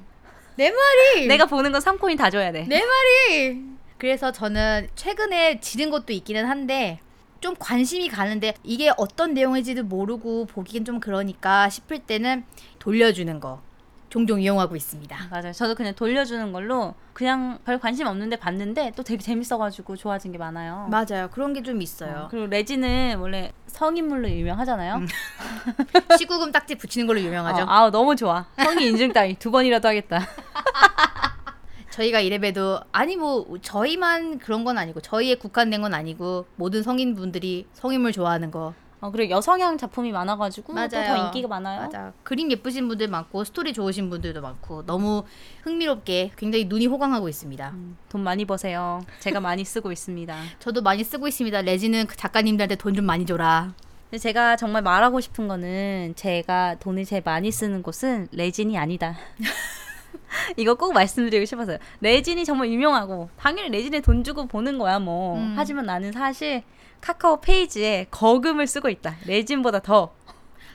내 0.56 0.70
말이 0.70 1.26
내가 1.28 1.46
보는 1.46 1.72
건 1.72 1.80
3코인 1.80 2.18
다 2.18 2.28
줘야 2.28 2.52
돼. 2.52 2.66
내 2.68 2.82
말이 2.84 3.62
그래서 3.96 4.30
저는 4.30 4.88
최근에 4.94 5.60
지른 5.60 5.90
것도 5.90 6.12
있기는 6.12 6.44
한데 6.44 7.00
좀 7.40 7.54
관심이 7.58 8.08
가는데 8.08 8.54
이게 8.62 8.92
어떤 8.98 9.32
내용인지도 9.32 9.84
모르고 9.84 10.44
보기엔 10.44 10.84
좀 10.84 11.00
그러니까 11.00 11.70
싶을 11.70 12.00
때는 12.00 12.44
돌려주는 12.78 13.40
거 13.40 13.62
종종 14.08 14.40
이용하고 14.40 14.76
있습니다. 14.76 15.28
맞아요. 15.30 15.52
저도 15.52 15.74
그냥 15.74 15.94
돌려주는 15.94 16.52
걸로 16.52 16.94
그냥 17.12 17.58
별 17.64 17.78
관심 17.78 18.06
없는데 18.06 18.36
봤는데 18.36 18.92
또 18.94 19.02
되게 19.02 19.22
재밌어가지고 19.22 19.96
좋아진 19.96 20.32
게 20.32 20.38
많아요. 20.38 20.88
맞아요. 20.90 21.28
그런 21.30 21.52
게좀 21.52 21.78
어, 21.78 21.80
있어요. 21.80 22.28
그리고 22.30 22.46
레지는 22.46 23.18
원래 23.18 23.52
성인물로 23.66 24.30
유명하잖아요. 24.30 24.96
음. 24.96 25.08
시구금 26.18 26.52
딱지 26.52 26.76
붙이는 26.76 27.06
걸로 27.06 27.20
유명하죠. 27.20 27.62
어, 27.62 27.66
아우 27.68 27.90
너무 27.90 28.14
좋아. 28.16 28.46
성인 28.56 28.88
인증 28.88 29.12
따위 29.12 29.34
두 29.34 29.50
번이라도 29.50 29.88
하겠다. 29.88 30.20
저희가 31.90 32.20
이래봬도 32.20 32.80
아니 32.92 33.16
뭐 33.16 33.56
저희만 33.62 34.38
그런 34.38 34.64
건 34.64 34.76
아니고 34.76 35.00
저희에 35.00 35.36
국한된 35.36 35.80
건 35.80 35.94
아니고 35.94 36.46
모든 36.56 36.82
성인분들이 36.82 37.66
성인물 37.72 38.12
좋아하는 38.12 38.50
거 38.50 38.74
어, 39.00 39.10
그리고 39.10 39.30
여성향 39.30 39.76
작품이 39.76 40.10
많아가지고 40.12 40.68
또 40.68 40.72
맞아요. 40.74 40.88
더 41.14 41.26
인기가 41.26 41.48
많아요. 41.48 41.82
맞아. 41.82 42.12
그림 42.22 42.50
예쁘신 42.50 42.88
분들 42.88 43.08
많고 43.08 43.44
스토리 43.44 43.72
좋으신 43.74 44.08
분들도 44.08 44.40
많고 44.40 44.86
너무 44.86 45.24
흥미롭게 45.64 46.32
굉장히 46.36 46.64
눈이 46.64 46.86
호강하고 46.86 47.28
있습니다. 47.28 47.70
음, 47.74 47.96
돈 48.08 48.22
많이 48.22 48.44
버세요. 48.46 49.00
제가 49.20 49.40
많이 49.40 49.64
쓰고 49.64 49.92
있습니다. 49.92 50.34
저도 50.60 50.80
많이 50.82 51.04
쓰고 51.04 51.28
있습니다. 51.28 51.60
레진은 51.62 52.06
그 52.06 52.16
작가님들한테 52.16 52.76
돈 52.76 52.94
좀 52.96 53.04
많이 53.04 53.26
줘라. 53.26 53.74
근데 54.08 54.18
제가 54.18 54.56
정말 54.56 54.80
말하고 54.82 55.20
싶은 55.20 55.48
거는 55.48 56.14
제가 56.16 56.76
돈을 56.78 57.04
제일 57.04 57.20
많이 57.24 57.50
쓰는 57.50 57.82
곳은 57.82 58.28
레진이 58.32 58.78
아니다. 58.78 59.16
이거 60.56 60.74
꼭 60.74 60.92
말씀드리고 60.92 61.44
싶어서요. 61.44 61.78
레진이 62.00 62.44
정말 62.44 62.70
유명하고 62.70 63.28
당연히 63.36 63.68
레진에 63.70 64.00
돈 64.00 64.24
주고 64.24 64.46
보는 64.46 64.78
거야 64.78 64.98
뭐. 64.98 65.36
음. 65.38 65.54
하지만 65.56 65.86
나는 65.86 66.12
사실 66.12 66.62
카카오 67.00 67.40
페이지에 67.40 68.06
거금을 68.10 68.66
쓰고 68.66 68.88
있다. 68.88 69.16
레진보다 69.26 69.80
더. 69.80 70.14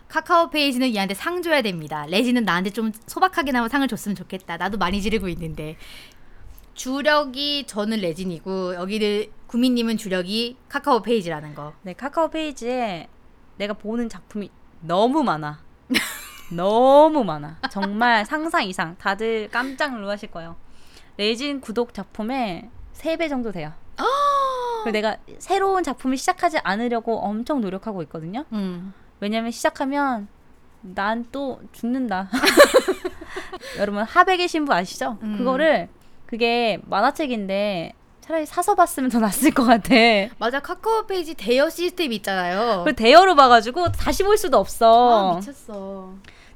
카카오 0.08 0.50
페이지는 0.50 0.94
얘한테 0.94 1.14
상 1.14 1.42
줘야 1.42 1.62
됩니다. 1.62 2.06
레진은 2.08 2.44
나한테 2.44 2.70
좀 2.72 2.92
소박하게나마 3.08 3.70
상을 3.70 3.88
줬으면 3.88 4.16
좋겠다. 4.16 4.58
나도 4.58 4.78
많이 4.78 5.02
지르고 5.02 5.30
있는데 5.30 5.78
주력이 6.74 7.66
저는 7.68 8.00
레진이고 8.00 8.76
여기 8.76 9.32
구미님은 9.48 9.98
주력이 9.98 10.58
카카오 10.68 11.02
페이지라는 11.02 11.56
거. 11.56 11.74
네, 11.82 11.94
카카오 11.94 12.30
페이지에 12.30 13.08
내가 13.58 13.74
보는 13.74 14.10
작품이 14.10 14.50
너무 14.82 15.24
많아. 15.24 15.60
너무 16.56 17.24
많아. 17.24 17.60
정말 17.70 18.26
상상 18.26 18.66
이상. 18.66 18.98
다들 18.98 19.50
깜짝 19.50 19.94
놀라실 19.98 20.32
거예요. 20.32 20.56
레진 21.18 21.62
구독 21.62 21.94
작품의 21.94 22.70
3배 22.94 23.30
정도 23.30 23.52
돼요. 23.52 23.74
그리고 24.84 24.92
내가 24.92 25.18
새로운 25.40 25.84
작품을 25.84 26.18
시작하지 26.18 26.60
않으려고 26.64 27.20
엄청 27.20 27.62
노력하고 27.62 28.02
있거든요. 28.04 28.46
음. 28.54 28.94
왜냐면 29.20 29.52
시작하면 29.52 30.28
난 30.82 31.26
또 31.32 31.60
죽는다. 31.74 32.30
여러분 33.78 34.04
하백의 34.04 34.48
신부 34.48 34.74
아시죠? 34.74 35.18
음. 35.22 35.38
그거를 35.38 35.88
그게 36.26 36.80
만화책인데 36.86 37.94
차라리 38.22 38.46
사서 38.46 38.76
봤으면 38.76 39.10
더 39.10 39.20
낫을 39.20 39.52
것 39.54 39.64
같아. 39.64 39.94
맞아 40.38 40.60
카카오 40.60 41.06
페이지 41.06 41.34
대여 41.36 41.70
시스템 41.70 42.12
있잖아요. 42.14 42.84
그 42.86 42.94
대여로 42.96 43.36
봐가지고 43.36 43.92
다시 43.92 44.24
볼 44.24 44.38
수도 44.38 44.58
아, 44.58 44.60
없어. 44.62 45.36
미쳤어. 45.36 46.14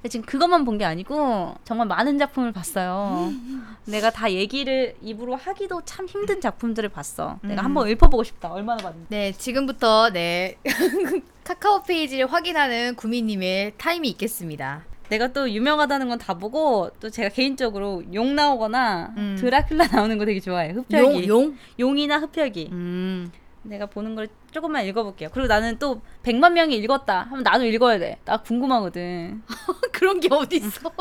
지금 0.10 0.26
그것만 0.26 0.64
본 0.66 0.78
게 0.78 0.84
아니고 0.86 1.56
정말 1.64 1.88
많은 1.88 2.18
작품을 2.18 2.52
봤어요. 2.52 3.32
내가 3.86 4.10
다 4.12 4.32
얘기를 4.32 4.96
입으로 5.02 5.36
하기도 5.36 5.82
참 5.86 6.06
힘든 6.08 6.42
작품들을 6.42 6.90
봤어. 6.90 7.40
내가 7.44 7.62
음. 7.62 7.66
한번 7.66 7.88
읊어보고 7.88 8.24
싶다. 8.24 8.52
얼마나 8.52 8.82
봤는지. 8.84 9.08
네, 9.10 9.32
지금부터 9.32 10.10
네 10.12 10.58
카카오 11.46 11.84
페이지를 11.84 12.26
확인하는 12.32 12.96
구미님의 12.96 13.74
타임이 13.78 14.10
있겠습니다. 14.10 14.84
내가 15.10 15.28
또 15.32 15.50
유명하다는 15.50 16.10
건 16.10 16.18
다 16.18 16.34
보고 16.34 16.90
또 17.00 17.10
제가 17.12 17.30
개인적으로 17.30 18.02
용 18.14 18.36
나오거나 18.36 19.14
음. 19.18 19.38
드라큘라 19.40 19.94
나오는 19.96 20.18
거 20.18 20.26
되게 20.26 20.40
좋아해. 20.40 20.72
흡혈기. 20.72 21.28
용, 21.28 21.56
용. 21.80 21.98
이나 22.00 22.18
흡혈기. 22.18 22.70
음. 22.72 23.32
내가 23.66 23.86
보는 23.86 24.16
걸 24.16 24.28
조금만 24.52 24.86
읽어볼게요. 24.86 25.30
그리고 25.34 25.48
나는 25.48 25.78
또 25.80 26.02
100만 26.24 26.54
명이 26.54 26.76
읽었다 26.78 27.24
하면 27.24 27.44
나도 27.44 27.66
읽어야 27.66 28.00
돼. 28.00 28.18
나 28.26 28.38
궁금하거든. 28.38 29.42
그런 29.92 30.20
게 30.20 30.28
어디 30.32 30.58
있어? 30.58 30.92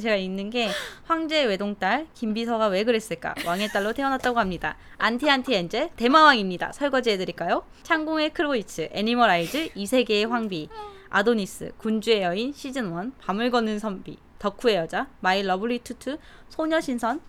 제가 0.00 0.16
읽는 0.16 0.50
게 0.50 0.68
황제의 1.04 1.46
외동딸 1.46 2.06
김비서가 2.12 2.68
왜 2.68 2.84
그랬을까 2.84 3.34
왕의 3.46 3.68
딸로 3.68 3.92
태어났다고 3.92 4.38
합니다. 4.38 4.76
안티 4.98 5.30
안티 5.30 5.54
엔젤 5.54 5.90
대마왕입니다. 5.96 6.72
설거지 6.72 7.10
해드릴까요? 7.10 7.64
창궁의 7.82 8.30
크로이츠 8.30 8.90
애니멀 8.92 9.30
아이즈 9.30 9.70
이 9.74 9.86
세계의 9.86 10.26
황비 10.26 10.68
아도니스 11.08 11.72
군주의 11.78 12.22
여인 12.22 12.52
시즌 12.52 12.92
1 12.94 13.12
밤을 13.18 13.50
거는 13.50 13.78
선비 13.78 14.18
덕후의 14.38 14.76
여자 14.76 15.08
마이 15.20 15.42
러블리 15.42 15.78
투투 15.78 16.18
소녀 16.50 16.80
신선 16.80 17.20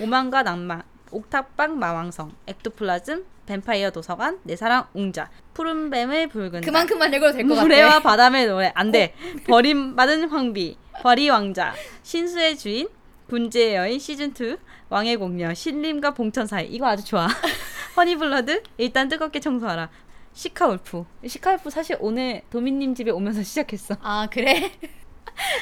오만과 0.00 0.44
낭만 0.44 0.82
옥탑방 1.14 1.78
마왕성 1.78 2.32
엑토플라즘 2.46 3.24
뱀파이어 3.46 3.90
도서관 3.90 4.40
내 4.42 4.56
사랑 4.56 4.86
웅자. 4.94 5.30
푸른 5.52 5.90
뱀의 5.90 6.28
붉은 6.28 6.50
달, 6.52 6.60
그만큼만 6.62 7.12
읽어도 7.14 7.32
될것 7.34 7.58
모래와 7.60 7.88
같아. 7.88 8.00
바람의 8.02 8.46
노래. 8.46 8.72
안 8.74 8.90
돼. 8.90 9.14
버림받은 9.46 10.28
황비 10.30 10.76
벌이 11.02 11.28
왕자 11.28 11.74
신수의 12.02 12.56
주인 12.56 12.88
군제의 13.28 13.76
여인 13.76 13.98
시즌 13.98 14.30
2 14.38 14.56
왕의 14.88 15.16
공녀 15.16 15.52
신림과 15.54 16.14
봉천 16.14 16.46
사이. 16.46 16.66
이거 16.66 16.86
아주 16.86 17.04
좋아. 17.04 17.28
허니블러드 17.96 18.62
일단 18.78 19.08
뜨겁게 19.08 19.40
청소하라. 19.40 19.90
시카울프. 20.32 21.04
시카울프 21.26 21.70
사실 21.70 21.96
오늘 22.00 22.42
도민님 22.50 22.94
집에 22.94 23.10
오면서 23.10 23.42
시작했어. 23.44 23.96
아 24.02 24.26
그래? 24.30 24.72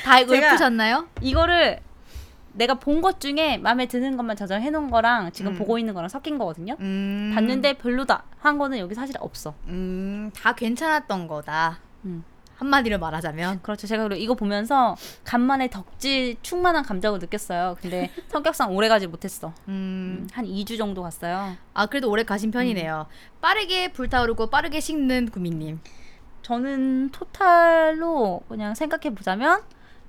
다 0.04 0.18
이거 0.20 0.34
읊으셨나요? 0.34 1.08
이거를 1.20 1.80
내가 2.54 2.74
본 2.74 3.00
것 3.02 3.20
중에 3.20 3.56
마음에 3.58 3.86
드는 3.86 4.16
것만 4.16 4.36
저장해 4.36 4.70
놓은 4.70 4.90
거랑 4.90 5.32
지금 5.32 5.52
음. 5.52 5.58
보고 5.58 5.78
있는 5.78 5.94
거랑 5.94 6.08
섞인 6.08 6.38
거거든요 6.38 6.76
음. 6.80 7.32
봤는데 7.34 7.74
별로다 7.78 8.24
한 8.38 8.58
거는 8.58 8.78
여기 8.78 8.94
사실 8.94 9.14
없어 9.20 9.54
음, 9.68 10.30
다 10.34 10.54
괜찮았던 10.54 11.26
거다. 11.28 11.78
음. 12.04 12.24
한마디로 12.56 12.98
말하자면. 13.00 13.62
그렇죠. 13.62 13.88
제가 13.88 14.04
그리고 14.04 14.22
이거 14.22 14.34
보면서 14.34 14.94
간만에 15.24 15.68
덕질 15.68 16.36
충만한 16.42 16.84
감정을 16.84 17.18
느꼈어요. 17.18 17.76
근데 17.80 18.08
성격상 18.28 18.72
오래 18.76 18.86
가지 18.88 19.08
못했어. 19.08 19.48
음. 19.66 19.72
음, 20.22 20.28
한 20.32 20.44
2주 20.46 20.78
정도 20.78 21.02
갔어요. 21.02 21.56
아 21.74 21.86
그래도 21.86 22.08
오래 22.08 22.22
가신 22.22 22.52
편이네요. 22.52 23.06
빠르게 23.40 23.90
불타오르고 23.92 24.50
빠르게 24.50 24.78
식는 24.78 25.30
구미님. 25.30 25.80
저는 26.42 27.10
토탈로 27.10 28.42
그냥 28.48 28.74
생각해 28.76 29.12
보자면 29.14 29.62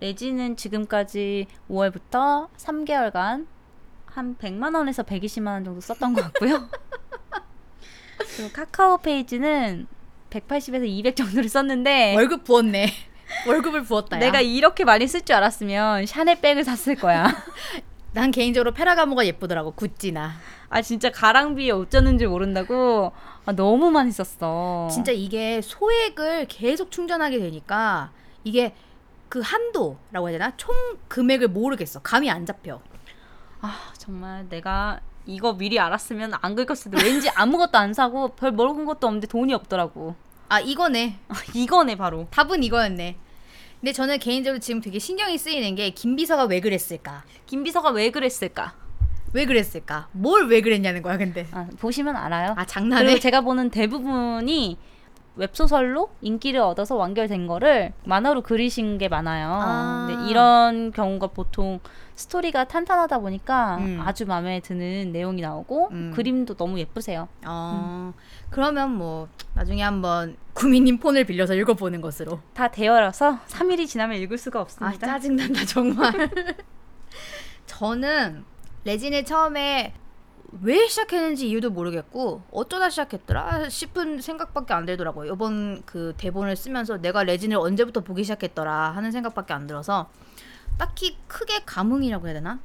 레지는 0.03 0.57
지금까지 0.57 1.47
5월부터 1.69 2.49
3개월간 2.57 3.47
한 4.05 4.37
100만 4.37 4.75
원에서 4.75 5.03
120만 5.03 5.47
원 5.47 5.63
정도 5.63 5.79
썼던 5.79 6.13
것 6.13 6.21
같고요. 6.23 6.67
그리고 8.35 8.51
카카오 8.51 8.97
페이지는 8.97 9.87
180에서 10.29 10.85
200 10.85 11.15
정도를 11.15 11.47
썼는데 11.47 12.15
월급 12.15 12.43
부었네. 12.43 12.91
월급을 13.47 13.83
부었다. 13.83 14.17
내가 14.17 14.41
이렇게 14.41 14.83
많이 14.83 15.07
쓸 15.07 15.21
줄 15.21 15.37
알았으면 15.37 16.05
샤넬 16.05 16.41
백을 16.41 16.65
샀을 16.65 16.97
거야. 16.97 17.33
난 18.11 18.31
개인적으로 18.31 18.73
페라가모가 18.73 19.25
예쁘더라고. 19.25 19.71
구찌나. 19.71 20.33
아 20.69 20.81
진짜 20.81 21.11
가랑비에 21.11 21.71
어쩌는 21.71 22.17
줄 22.17 22.27
모른다고 22.27 23.13
아, 23.45 23.53
너무 23.53 23.89
많이 23.89 24.11
썼어. 24.11 24.89
진짜 24.91 25.13
이게 25.13 25.61
소액을 25.61 26.47
계속 26.49 26.91
충전하게 26.91 27.39
되니까 27.39 28.11
이게 28.43 28.75
그 29.33 29.41
한도라고 29.41 30.29
해야 30.29 30.37
되나? 30.37 30.53
총 30.57 30.75
금액을 31.07 31.47
모르겠어. 31.47 31.99
감이 32.03 32.29
안 32.29 32.45
잡혀. 32.45 32.79
아 33.61 33.91
정말 33.97 34.47
내가 34.47 34.99
이거 35.25 35.53
미리 35.57 35.79
알았으면 35.79 36.33
안 36.39 36.53
긁었을 36.53 36.91
텐데 36.91 37.03
왠지 37.03 37.29
아무것도 37.31 37.75
안 37.79 37.95
사고 37.95 38.27
별 38.35 38.51
먹은 38.51 38.85
것도 38.85 39.07
없는데 39.07 39.25
돈이 39.25 39.51
없더라고. 39.55 40.13
아 40.49 40.59
이거네. 40.59 41.17
이거네 41.55 41.95
바로. 41.95 42.27
답은 42.29 42.61
이거였네. 42.61 43.17
근데 43.81 43.91
저는 43.91 44.19
개인적으로 44.19 44.59
지금 44.59 44.81
되게 44.81 44.99
신경이 44.99 45.39
쓰이는 45.39 45.73
게 45.73 45.89
김비서가 45.89 46.43
왜 46.43 46.59
그랬을까? 46.59 47.23
김비서가 47.47 47.89
왜 47.89 48.11
그랬을까? 48.11 48.75
왜 49.33 49.47
그랬을까? 49.47 50.09
뭘 50.11 50.45
왜 50.45 50.61
그랬냐는 50.61 51.01
거야, 51.01 51.17
근데. 51.17 51.47
아, 51.53 51.67
보시면 51.79 52.15
알아요. 52.15 52.51
아 52.51 52.53
그리고 52.57 52.65
장난해? 52.67 53.19
제가 53.19 53.41
보는 53.41 53.71
대부분이 53.71 54.77
웹소설로 55.35 56.09
인기를 56.21 56.59
얻어서 56.59 56.95
완결된 56.95 57.47
거를 57.47 57.93
만화로 58.05 58.41
그리신 58.41 58.97
게 58.97 59.07
많아요. 59.09 59.49
아. 59.51 60.07
근데 60.07 60.29
이런 60.29 60.91
경우가 60.91 61.27
보통 61.27 61.79
스토리가 62.15 62.65
탄탄하다 62.65 63.19
보니까 63.19 63.77
음. 63.77 63.99
아주 64.03 64.25
마음에 64.27 64.59
드는 64.59 65.11
내용이 65.11 65.41
나오고 65.41 65.89
음. 65.91 66.11
그림도 66.15 66.55
너무 66.55 66.77
예쁘세요. 66.79 67.27
어 67.45 68.13
그러면 68.51 68.91
뭐 68.91 69.27
나중에 69.55 69.81
한번 69.81 70.37
구미님 70.53 70.99
폰을 70.99 71.23
빌려서 71.25 71.55
읽어보는 71.55 72.01
것으로. 72.01 72.39
다 72.53 72.69
되어라서 72.69 73.39
3일이 73.47 73.87
지나면 73.87 74.19
읽을 74.21 74.37
수가 74.37 74.59
아 74.59 74.61
없습니다. 74.61 75.07
짜증난다 75.07 75.65
정말. 75.65 76.13
저는 77.65 78.43
레진을 78.85 79.25
처음에 79.25 79.93
왜 80.61 80.87
시작했는지 80.87 81.49
이유도 81.49 81.71
모르겠고 81.71 82.43
어쩌다 82.51 82.89
시작했더라 82.89 83.69
싶은 83.69 84.21
생각밖에 84.21 84.73
안 84.73 84.85
들더라고요. 84.85 85.33
이번 85.33 85.81
그 85.85 86.13
대본을 86.17 86.55
쓰면서 86.55 86.97
내가 86.97 87.23
레진을 87.23 87.57
언제부터 87.57 88.01
보기 88.01 88.23
시작했더라 88.23 88.91
하는 88.91 89.11
생각밖에 89.11 89.53
안 89.53 89.65
들어서 89.67 90.09
딱히 90.77 91.17
크게 91.27 91.61
감흥이라고 91.65 92.27
해야 92.27 92.33
되나? 92.35 92.59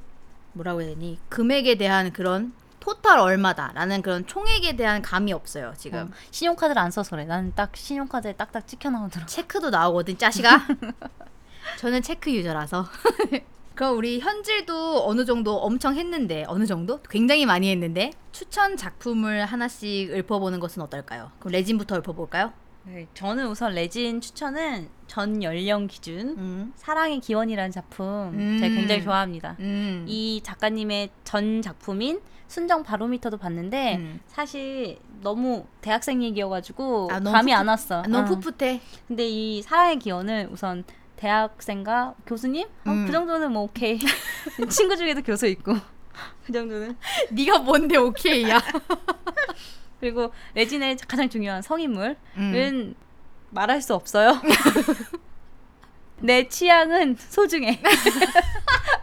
뭐라고 0.53 0.81
해야 0.81 0.89
되니? 0.89 1.19
금액에 1.29 1.75
대한 1.75 2.11
그런 2.11 2.53
토탈 2.79 3.19
얼마다라는 3.19 4.01
그런 4.01 4.25
총액에 4.25 4.75
대한 4.75 5.01
감이 5.01 5.33
없어요 5.33 5.73
지금. 5.77 5.99
어, 5.99 6.09
신용카드를 6.31 6.79
안 6.81 6.91
써서 6.91 7.15
그래. 7.15 7.25
나는 7.25 7.53
딱 7.55 7.75
신용카드에 7.75 8.33
딱딱 8.33 8.67
찍혀 8.67 8.89
나오더라. 8.89 9.25
체크도 9.25 9.69
나오거든 9.69 10.17
짜시가 10.17 10.65
저는 11.79 12.01
체크 12.01 12.31
유저라서 12.31 12.85
그럼 13.79 13.95
우리 13.95 14.19
현질도 14.19 15.07
어느 15.07 15.23
정도 15.23 15.55
엄청 15.55 15.95
했는데 15.95 16.43
어느 16.49 16.65
정도 16.65 17.01
굉장히 17.03 17.45
많이 17.45 17.71
했는데 17.71 18.11
추천 18.33 18.75
작품을 18.75 19.45
하나씩 19.45 20.11
읊어보는 20.13 20.59
것은 20.59 20.81
어떨까요? 20.81 21.31
그럼 21.39 21.53
레진부터 21.53 21.95
읊어볼까요? 21.99 22.51
네, 22.83 23.07
저는 23.13 23.47
우선 23.47 23.73
레진 23.73 24.19
추천은 24.19 24.89
전 25.07 25.41
연령 25.43 25.87
기준 25.87 26.35
음. 26.37 26.73
사랑의 26.75 27.21
기원이라는 27.21 27.71
작품 27.71 28.33
음. 28.33 28.57
제가 28.59 28.75
굉장히 28.75 29.01
좋아합니다. 29.01 29.55
음. 29.61 30.03
이 30.09 30.41
작가님의 30.43 31.11
전 31.23 31.61
작품인 31.61 32.19
순정 32.49 32.83
바로미터도 32.83 33.37
봤는데 33.37 33.95
음. 33.95 34.19
사실 34.27 34.99
너무 35.21 35.67
대학생 35.79 36.21
얘기여가지고 36.21 37.07
아, 37.11 37.21
너무 37.21 37.31
감이 37.33 37.53
풋풋- 37.53 37.55
안 37.55 37.67
왔어. 37.69 37.99
아, 38.01 38.07
너무 38.09 38.33
어. 38.33 38.39
풋풋해 38.39 38.81
근데 39.07 39.25
이 39.25 39.61
사랑의 39.61 39.99
기원은 39.99 40.49
우선 40.51 40.83
대학생과 41.19 42.15
교수님 42.25 42.65
어, 42.85 42.91
음. 42.91 43.05
그 43.05 43.11
정도는 43.11 43.51
뭐 43.51 43.63
오케이. 43.63 43.99
친구 44.69 44.95
중에도 44.95 45.21
교수 45.21 45.47
있고 45.47 45.75
그 46.45 46.53
정도는. 46.53 46.95
네가 47.31 47.59
뭔데 47.59 47.97
오케이야 47.97 48.61
그리고 49.99 50.31
레진의 50.53 50.95
가장 51.09 51.27
중요한 51.29 51.61
성인물은 51.61 52.15
음. 52.37 52.95
말할 53.49 53.81
수 53.81 53.93
없어요. 53.93 54.39
내 56.21 56.47
취향은 56.47 57.17
소중해. 57.17 57.81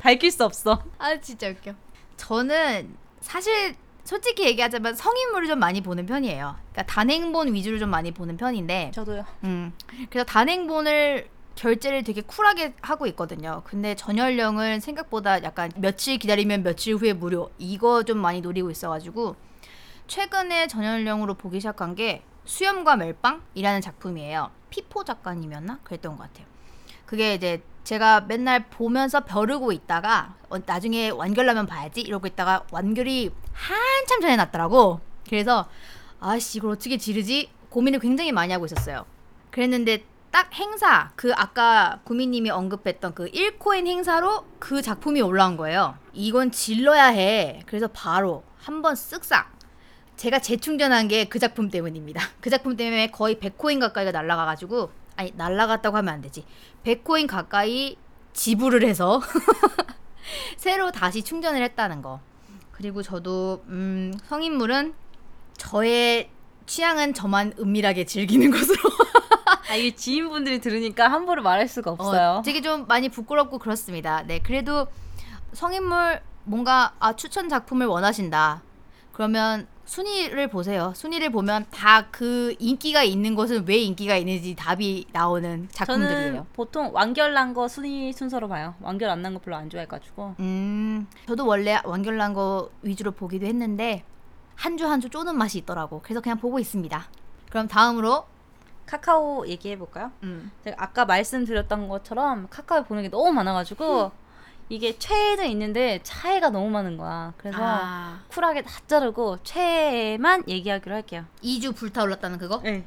밝힐 0.00 0.30
수 0.30 0.42
없어. 0.44 0.82
아 0.98 1.20
진짜 1.20 1.48
웃겨 1.50 1.74
저는 2.16 2.96
사실 3.20 3.74
솔직히 4.04 4.44
얘기하자면 4.44 4.94
성인물을 4.94 5.48
좀 5.48 5.58
많이 5.58 5.80
보는 5.82 6.06
편이에요 6.06 6.56
그러니까 6.72 6.82
단행본 6.84 7.52
위주로 7.52 7.78
좀 7.78 7.90
많이 7.90 8.10
보는 8.12 8.38
편인데 8.38 8.92
저도요. 8.94 9.26
음. 9.44 9.74
그래서 10.08 10.24
단행본을 10.24 11.28
결제를 11.56 12.04
되게 12.04 12.20
쿨하게 12.20 12.74
하고 12.82 13.06
있거든요. 13.08 13.62
근데 13.64 13.94
전연령은 13.96 14.80
생각보다 14.80 15.42
약간 15.42 15.72
며칠 15.76 16.18
기다리면 16.18 16.62
며칠 16.62 16.94
후에 16.94 17.12
무료 17.14 17.50
이거 17.58 18.04
좀 18.04 18.18
많이 18.18 18.40
노리고 18.40 18.70
있어가지고 18.70 19.34
최근에 20.06 20.68
전연령으로 20.68 21.34
보기 21.34 21.58
시작한 21.58 21.94
게 21.96 22.22
수염과 22.44 22.96
멜빵이라는 22.96 23.80
작품이에요. 23.80 24.50
피포 24.70 25.02
작가님이었나? 25.02 25.80
그랬던 25.82 26.16
것 26.16 26.22
같아요. 26.22 26.46
그게 27.06 27.34
이제 27.34 27.62
제가 27.82 28.20
맨날 28.22 28.68
보면서 28.68 29.24
벼르고 29.24 29.72
있다가 29.72 30.34
어, 30.50 30.58
나중에 30.64 31.08
완결나면 31.10 31.66
봐야지 31.66 32.00
이러고 32.02 32.26
있다가 32.26 32.64
완결이 32.70 33.32
한참 33.52 34.20
전에 34.20 34.36
났더라고. 34.36 35.00
그래서 35.28 35.68
아씨 36.20 36.58
이걸 36.58 36.72
어떻게 36.72 36.98
지르지 36.98 37.50
고민을 37.70 38.00
굉장히 38.00 38.32
많이 38.32 38.52
하고 38.52 38.66
있었어요. 38.66 39.06
그랬는데 39.50 40.04
딱 40.36 40.52
행사 40.52 41.10
그 41.16 41.32
아까 41.34 42.00
구미님이 42.04 42.50
언급했던 42.50 43.14
그 43.14 43.24
1코인 43.30 43.86
행사로 43.86 44.44
그 44.58 44.82
작품이 44.82 45.22
올라온 45.22 45.56
거예요. 45.56 45.96
이건 46.12 46.50
질러야 46.50 47.06
해. 47.06 47.62
그래서 47.64 47.88
바로 47.88 48.44
한번 48.58 48.92
쓱싹 48.92 49.46
제가 50.18 50.40
재충전한 50.40 51.08
게 51.08 51.24
그 51.24 51.38
작품 51.38 51.70
때문입니다. 51.70 52.20
그 52.42 52.50
작품 52.50 52.76
때문에 52.76 53.10
거의 53.12 53.36
100코인 53.36 53.80
가까이가 53.80 54.12
날라가가지고 54.12 54.90
아니 55.16 55.32
날라갔다고 55.36 55.96
하면 55.96 56.12
안 56.12 56.20
되지. 56.20 56.44
100코인 56.84 57.26
가까이 57.26 57.96
지불을 58.34 58.84
해서 58.84 59.22
새로 60.58 60.92
다시 60.92 61.22
충전을 61.22 61.62
했다는 61.62 62.02
거. 62.02 62.20
그리고 62.72 63.02
저도 63.02 63.64
음, 63.68 64.12
성인물은 64.28 64.92
저의 65.56 66.28
취향은 66.66 67.14
저만 67.14 67.54
은밀하게 67.58 68.04
즐기는 68.04 68.50
것으로 68.52 69.05
아 69.68 69.74
이게 69.74 69.94
지인분들이 69.94 70.60
들으니까 70.60 71.08
함부로 71.08 71.42
말할 71.42 71.68
수가 71.68 71.90
없어요. 71.92 72.38
어, 72.38 72.42
되게 72.42 72.60
좀 72.60 72.86
많이 72.86 73.08
부끄럽고 73.08 73.58
그렇습니다. 73.58 74.22
네, 74.22 74.38
그래도 74.38 74.86
성인물 75.52 76.20
뭔가 76.44 76.92
아 77.00 77.14
추천 77.16 77.48
작품을 77.48 77.86
원하신다. 77.86 78.62
그러면 79.12 79.66
순위를 79.86 80.48
보세요. 80.48 80.92
순위를 80.94 81.30
보면 81.30 81.66
다 81.70 82.06
그 82.10 82.54
인기가 82.58 83.02
있는 83.02 83.34
것은 83.34 83.64
왜 83.66 83.76
인기가 83.78 84.16
있는지 84.16 84.54
답이 84.54 85.06
나오는 85.12 85.68
작품들이에요. 85.72 86.26
저는 86.32 86.44
보통 86.54 86.90
완결 86.92 87.32
난 87.34 87.54
거 87.54 87.66
순위 87.68 88.12
순서로 88.12 88.48
봐요. 88.48 88.74
완결 88.80 89.08
안 89.10 89.22
난 89.22 89.34
거 89.34 89.40
별로 89.40 89.56
안 89.56 89.70
좋아해가지고. 89.70 90.34
음, 90.40 91.06
저도 91.26 91.46
원래 91.46 91.80
완결난 91.84 92.34
거 92.34 92.70
위주로 92.82 93.10
보기도 93.12 93.46
했는데 93.46 94.04
한 94.56 94.76
주 94.76 94.86
한 94.86 95.00
주 95.00 95.08
쪼는 95.08 95.36
맛이 95.36 95.58
있더라고. 95.58 96.00
그래서 96.02 96.20
그냥 96.20 96.38
보고 96.38 96.58
있습니다. 96.58 97.08
그럼 97.50 97.68
다음으로 97.68 98.24
카카오 98.86 99.46
얘기해 99.46 99.76
볼까요? 99.78 100.12
음, 100.22 100.50
제가 100.64 100.76
아까 100.78 101.04
말씀드렸던 101.04 101.88
것처럼 101.88 102.46
카카오 102.48 102.84
보는 102.84 103.02
게 103.02 103.08
너무 103.10 103.32
많아가지고 103.32 104.12
이게 104.68 104.98
최애는 104.98 105.46
있는데 105.50 106.00
차이가 106.02 106.50
너무 106.50 106.70
많은 106.70 106.96
거야. 106.96 107.32
그래서 107.36 107.58
아, 107.60 108.20
쿨하게 108.28 108.62
다 108.62 108.80
자르고 108.86 109.38
최애만 109.42 110.44
얘기하기로 110.48 110.94
할게요. 110.94 111.24
2주 111.42 111.74
불타올랐다는 111.76 112.38
그거? 112.38 112.60
네. 112.62 112.84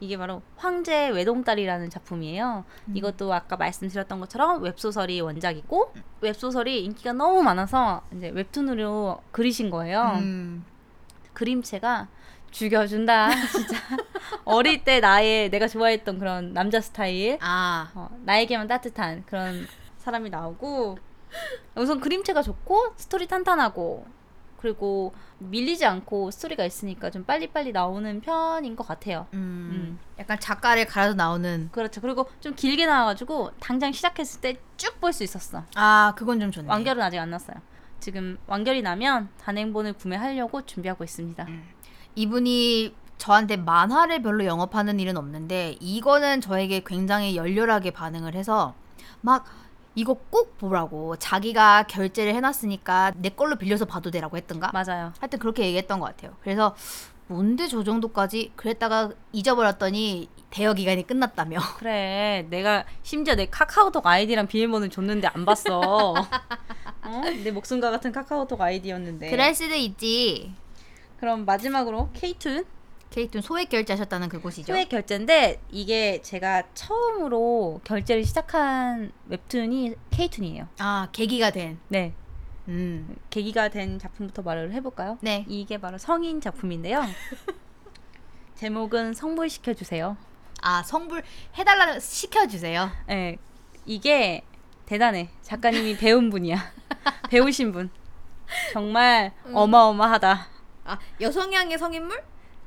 이게 0.00 0.16
바로 0.16 0.42
황제 0.56 1.08
외동딸이라는 1.08 1.90
작품이에요. 1.90 2.64
이것도 2.94 3.32
아까 3.34 3.56
말씀드렸던 3.56 4.20
것처럼 4.20 4.62
웹소설이 4.62 5.20
원작이고 5.20 5.92
웹소설이 6.20 6.84
인기가 6.84 7.12
너무 7.12 7.42
많아서 7.42 8.02
이제 8.14 8.28
웹툰으로 8.28 9.22
그리신 9.32 9.70
거예요. 9.70 10.18
음, 10.20 10.64
그림체가 11.32 12.06
죽여준다. 12.50 13.28
진짜 13.52 13.76
어릴 14.44 14.84
때 14.84 15.00
나의 15.00 15.50
내가 15.50 15.68
좋아했던 15.68 16.18
그런 16.18 16.52
남자 16.52 16.80
스타일, 16.80 17.38
아, 17.40 17.90
어, 17.94 18.08
나에게만 18.24 18.66
따뜻한 18.68 19.24
그런 19.26 19.66
사람이 19.98 20.30
나오고 20.30 20.98
우선 21.76 22.00
그림체가 22.00 22.42
좋고 22.42 22.94
스토리 22.96 23.26
탄탄하고 23.26 24.06
그리고 24.56 25.14
밀리지 25.38 25.86
않고 25.86 26.32
스토리가 26.32 26.64
있으니까 26.64 27.10
좀 27.10 27.22
빨리빨리 27.24 27.70
나오는 27.70 28.20
편인 28.20 28.74
것 28.74 28.84
같아요. 28.86 29.28
음, 29.34 30.00
약간 30.18 30.40
작가를 30.40 30.84
갈아서 30.86 31.14
나오는 31.14 31.68
그렇죠. 31.70 32.00
그리고 32.00 32.28
좀 32.40 32.54
길게 32.56 32.86
나와가지고 32.86 33.52
당장 33.60 33.92
시작했을 33.92 34.40
때 34.40 34.56
쭉 34.76 35.00
볼 35.00 35.12
수 35.12 35.22
있었어. 35.22 35.62
아, 35.76 36.12
그건 36.16 36.40
좀 36.40 36.50
좋네. 36.50 36.68
완결은 36.68 37.00
아직 37.02 37.18
안 37.18 37.30
났어요. 37.30 37.56
지금 38.00 38.36
완결이 38.46 38.82
나면 38.82 39.28
단행본을 39.40 39.92
구매하려고 39.94 40.64
준비하고 40.66 41.04
있습니다. 41.04 41.46
이분이 42.18 42.94
저한테 43.16 43.56
만화를 43.56 44.22
별로 44.22 44.44
영업하는 44.44 44.98
일은 44.98 45.16
없는데 45.16 45.76
이거는 45.78 46.40
저에게 46.40 46.82
굉장히 46.84 47.36
열렬하게 47.36 47.92
반응을 47.92 48.34
해서 48.34 48.74
막 49.20 49.44
이거 49.94 50.14
꼭 50.30 50.58
보라고 50.58 51.14
자기가 51.16 51.84
결제를 51.84 52.34
해놨으니까 52.34 53.12
내 53.16 53.28
걸로 53.28 53.54
빌려서 53.54 53.84
봐도 53.84 54.10
되라고 54.10 54.36
했던가 54.36 54.72
맞아요. 54.72 55.12
하여튼 55.20 55.38
그렇게 55.38 55.64
얘기했던 55.66 56.00
것 56.00 56.06
같아요 56.06 56.34
그래서 56.42 56.74
뭔데 57.28 57.68
저 57.68 57.84
정도까지 57.84 58.52
그랬다가 58.56 59.10
잊어버렸더니 59.32 60.28
대여 60.50 60.74
기간이 60.74 61.06
끝났다며 61.06 61.58
그래, 61.78 62.46
내가 62.50 62.84
심지어 63.04 63.36
내 63.36 63.46
카카오톡 63.46 64.04
아이디랑 64.04 64.48
비밀번호 64.48 64.88
줬는데 64.88 65.28
안 65.28 65.44
봤어. 65.44 66.14
어? 67.04 67.20
내 67.44 67.50
목숨과 67.50 67.90
같은 67.90 68.12
카카오톡 68.12 68.60
아이디였는데. 68.60 69.30
그럴 69.30 69.54
수도 69.54 69.74
있지. 69.74 70.54
그럼 71.18 71.44
마지막으로 71.44 72.10
케이툰 72.12 72.64
케이툰 73.10 73.40
소액 73.40 73.70
결제하셨다는 73.70 74.28
그곳이죠. 74.28 74.72
소액 74.72 74.88
결제인데 74.90 75.60
이게 75.70 76.20
제가 76.22 76.62
처음으로 76.74 77.80
결제를 77.84 78.24
시작한 78.24 79.12
웹툰이 79.28 79.94
케이툰이에요. 80.10 80.68
아 80.78 81.08
계기가 81.12 81.50
된. 81.50 81.78
네. 81.88 82.12
음. 82.68 83.16
계기가 83.30 83.68
된 83.68 83.98
작품부터 83.98 84.42
말을 84.42 84.72
해볼까요? 84.72 85.18
네. 85.22 85.44
이게 85.48 85.78
바로 85.78 85.96
성인 85.96 86.40
작품인데요. 86.40 87.02
제목은 88.56 89.14
성불 89.14 89.48
시켜 89.48 89.72
주세요. 89.72 90.16
아 90.60 90.82
성불 90.82 91.22
해달라는 91.56 92.00
시켜주세요. 92.00 92.90
네, 93.06 93.38
이게 93.86 94.42
대단해. 94.84 95.30
작가님이 95.42 95.96
배운 95.96 96.28
분이야. 96.28 96.56
배우신 97.30 97.72
분. 97.72 97.90
정말 98.72 99.32
음. 99.46 99.54
어마어마하다. 99.54 100.57
아 100.88 100.98
여성향의 101.20 101.78
성인물? 101.78 102.22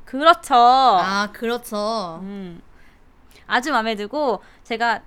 그렇죠. 0.05 0.55
아 0.55 1.29
그렇죠. 1.33 2.19
음. 2.21 2.61
아주 3.47 3.71
마음에 3.71 3.95
들고 3.95 4.41
제가 4.63 5.01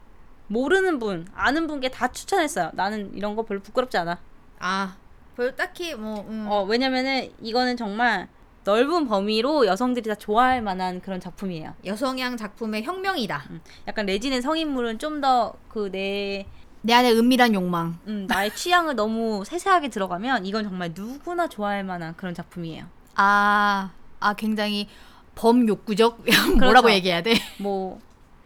모르는 0.48 0.98
분, 0.98 1.26
아는 1.34 1.66
분께 1.66 1.90
다 1.90 2.08
추천했어요. 2.12 2.70
나는 2.74 3.14
이런 3.14 3.34
거 3.36 3.42
별로 3.44 3.60
부끄럽지 3.60 3.96
않아. 3.98 4.18
아별 4.58 5.54
딱히 5.56 5.94
뭐 5.94 6.20
음. 6.28 6.46
어, 6.48 6.62
왜냐면은 6.64 7.30
이거는 7.40 7.76
정말 7.76 8.28
넓은 8.64 9.06
범위로 9.06 9.66
여성들이 9.66 10.08
다 10.08 10.14
좋아할 10.14 10.62
만한 10.62 11.00
그런 11.00 11.20
작품이에요. 11.20 11.74
여성향 11.84 12.36
작품의 12.36 12.82
혁명이다. 12.84 13.44
음. 13.50 13.60
약간 13.86 14.06
레진의 14.06 14.42
성인물은 14.42 14.98
좀 14.98 15.20
더 15.20 15.54
그 15.68 15.90
내 15.90 16.46
내 16.86 16.92
안에 16.92 17.12
은밀한 17.12 17.54
욕망. 17.54 17.98
음, 18.08 18.26
나의 18.28 18.54
취향을 18.54 18.94
너무 18.94 19.42
세세하게 19.46 19.88
들어가면 19.88 20.44
이건 20.44 20.64
정말 20.64 20.92
누구나 20.94 21.48
좋아할 21.48 21.82
만한 21.82 22.14
그런 22.14 22.34
작품이에요. 22.34 22.84
아, 23.16 23.90
아 24.20 24.34
굉장히 24.34 24.88
범욕구적 25.34 26.24
뭐라고 26.58 26.90
얘기해야 26.92 27.22
돼? 27.22 27.34
뭐 27.58 28.00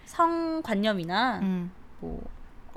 성관념이나 0.07 1.41
음. 1.43 1.71
뭐 2.01 2.23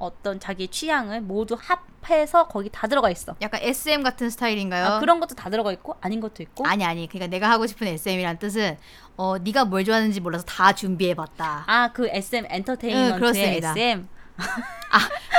어떤 0.02 0.40
자기의 0.40 0.70
취향을 0.70 1.22
모두 1.22 1.56
합해서 1.60 2.48
거기 2.48 2.70
다 2.70 2.88
들어가 2.88 3.12
있어. 3.12 3.36
약간 3.42 3.62
SM 3.64 4.04
같은 4.04 4.30
스타일인가요? 4.30 4.86
아, 4.86 5.00
그런 5.00 5.20
것도 5.20 5.36
다 5.36 5.50
들어가 5.50 5.72
있고 5.72 5.96
아닌 6.02 6.20
것도 6.20 6.42
있고. 6.42 6.66
아니 6.66 6.84
아니. 6.84 7.08
그러니까 7.08 7.28
내가 7.28 7.50
하고 7.52 7.68
싶은 7.68 7.88
SM이란 7.88 8.40
뜻은 8.40 8.78
어 9.16 9.38
네가 9.38 9.66
뭘 9.66 9.86
좋아하는지 9.86 10.20
몰라서 10.20 10.44
다 10.46 10.74
준비해 10.74 11.14
봤다. 11.14 11.64
아, 11.68 11.92
그 11.94 12.08
SM 12.10 12.46
응, 12.46 12.50
엔터테인먼트의 12.50 13.20
그렇습니다. 13.20 13.72
SM. 13.72 14.08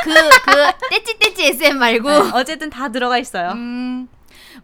그그 0.04 0.88
떼찌 0.90 1.18
떼찌 1.18 1.46
SM 1.46 1.78
말고 1.78 2.08
네, 2.08 2.30
어쨌든 2.34 2.70
다 2.70 2.88
들어가 2.88 3.18
있어요. 3.18 3.50
음. 3.50 4.08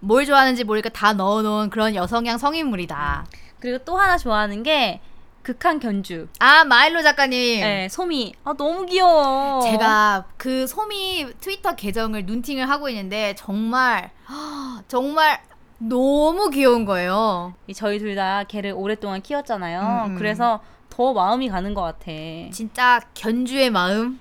뭘 0.00 0.24
좋아하는지 0.26 0.64
모르니까 0.64 0.88
다 0.90 1.12
넣어놓은 1.12 1.70
그런 1.70 1.94
여성향 1.94 2.38
성인물이다. 2.38 3.26
그리고 3.60 3.78
또 3.84 3.96
하나 3.96 4.16
좋아하는 4.18 4.62
게 4.62 5.00
극한 5.42 5.80
견주. 5.80 6.28
아 6.40 6.64
마일로 6.64 7.02
작가님. 7.02 7.60
네, 7.60 7.88
소미. 7.88 8.34
아, 8.44 8.52
너무 8.56 8.84
귀여워. 8.86 9.60
제가 9.62 10.24
그 10.36 10.66
소미 10.66 11.26
트위터 11.40 11.74
계정을 11.74 12.26
눈팅을 12.26 12.68
하고 12.68 12.88
있는데 12.90 13.34
정말 13.36 14.10
정말 14.88 15.40
너무 15.78 16.50
귀여운 16.50 16.84
거예요. 16.84 17.54
이 17.66 17.74
저희 17.74 17.98
둘 17.98 18.14
다 18.16 18.44
걔를 18.44 18.72
오랫동안 18.76 19.22
키웠잖아요. 19.22 19.80
음, 20.06 20.10
음. 20.12 20.18
그래서 20.18 20.60
더 20.90 21.12
마음이 21.12 21.48
가는 21.48 21.72
것 21.72 21.82
같아. 21.82 22.10
진짜 22.52 23.00
견주의 23.14 23.70
마음 23.70 24.18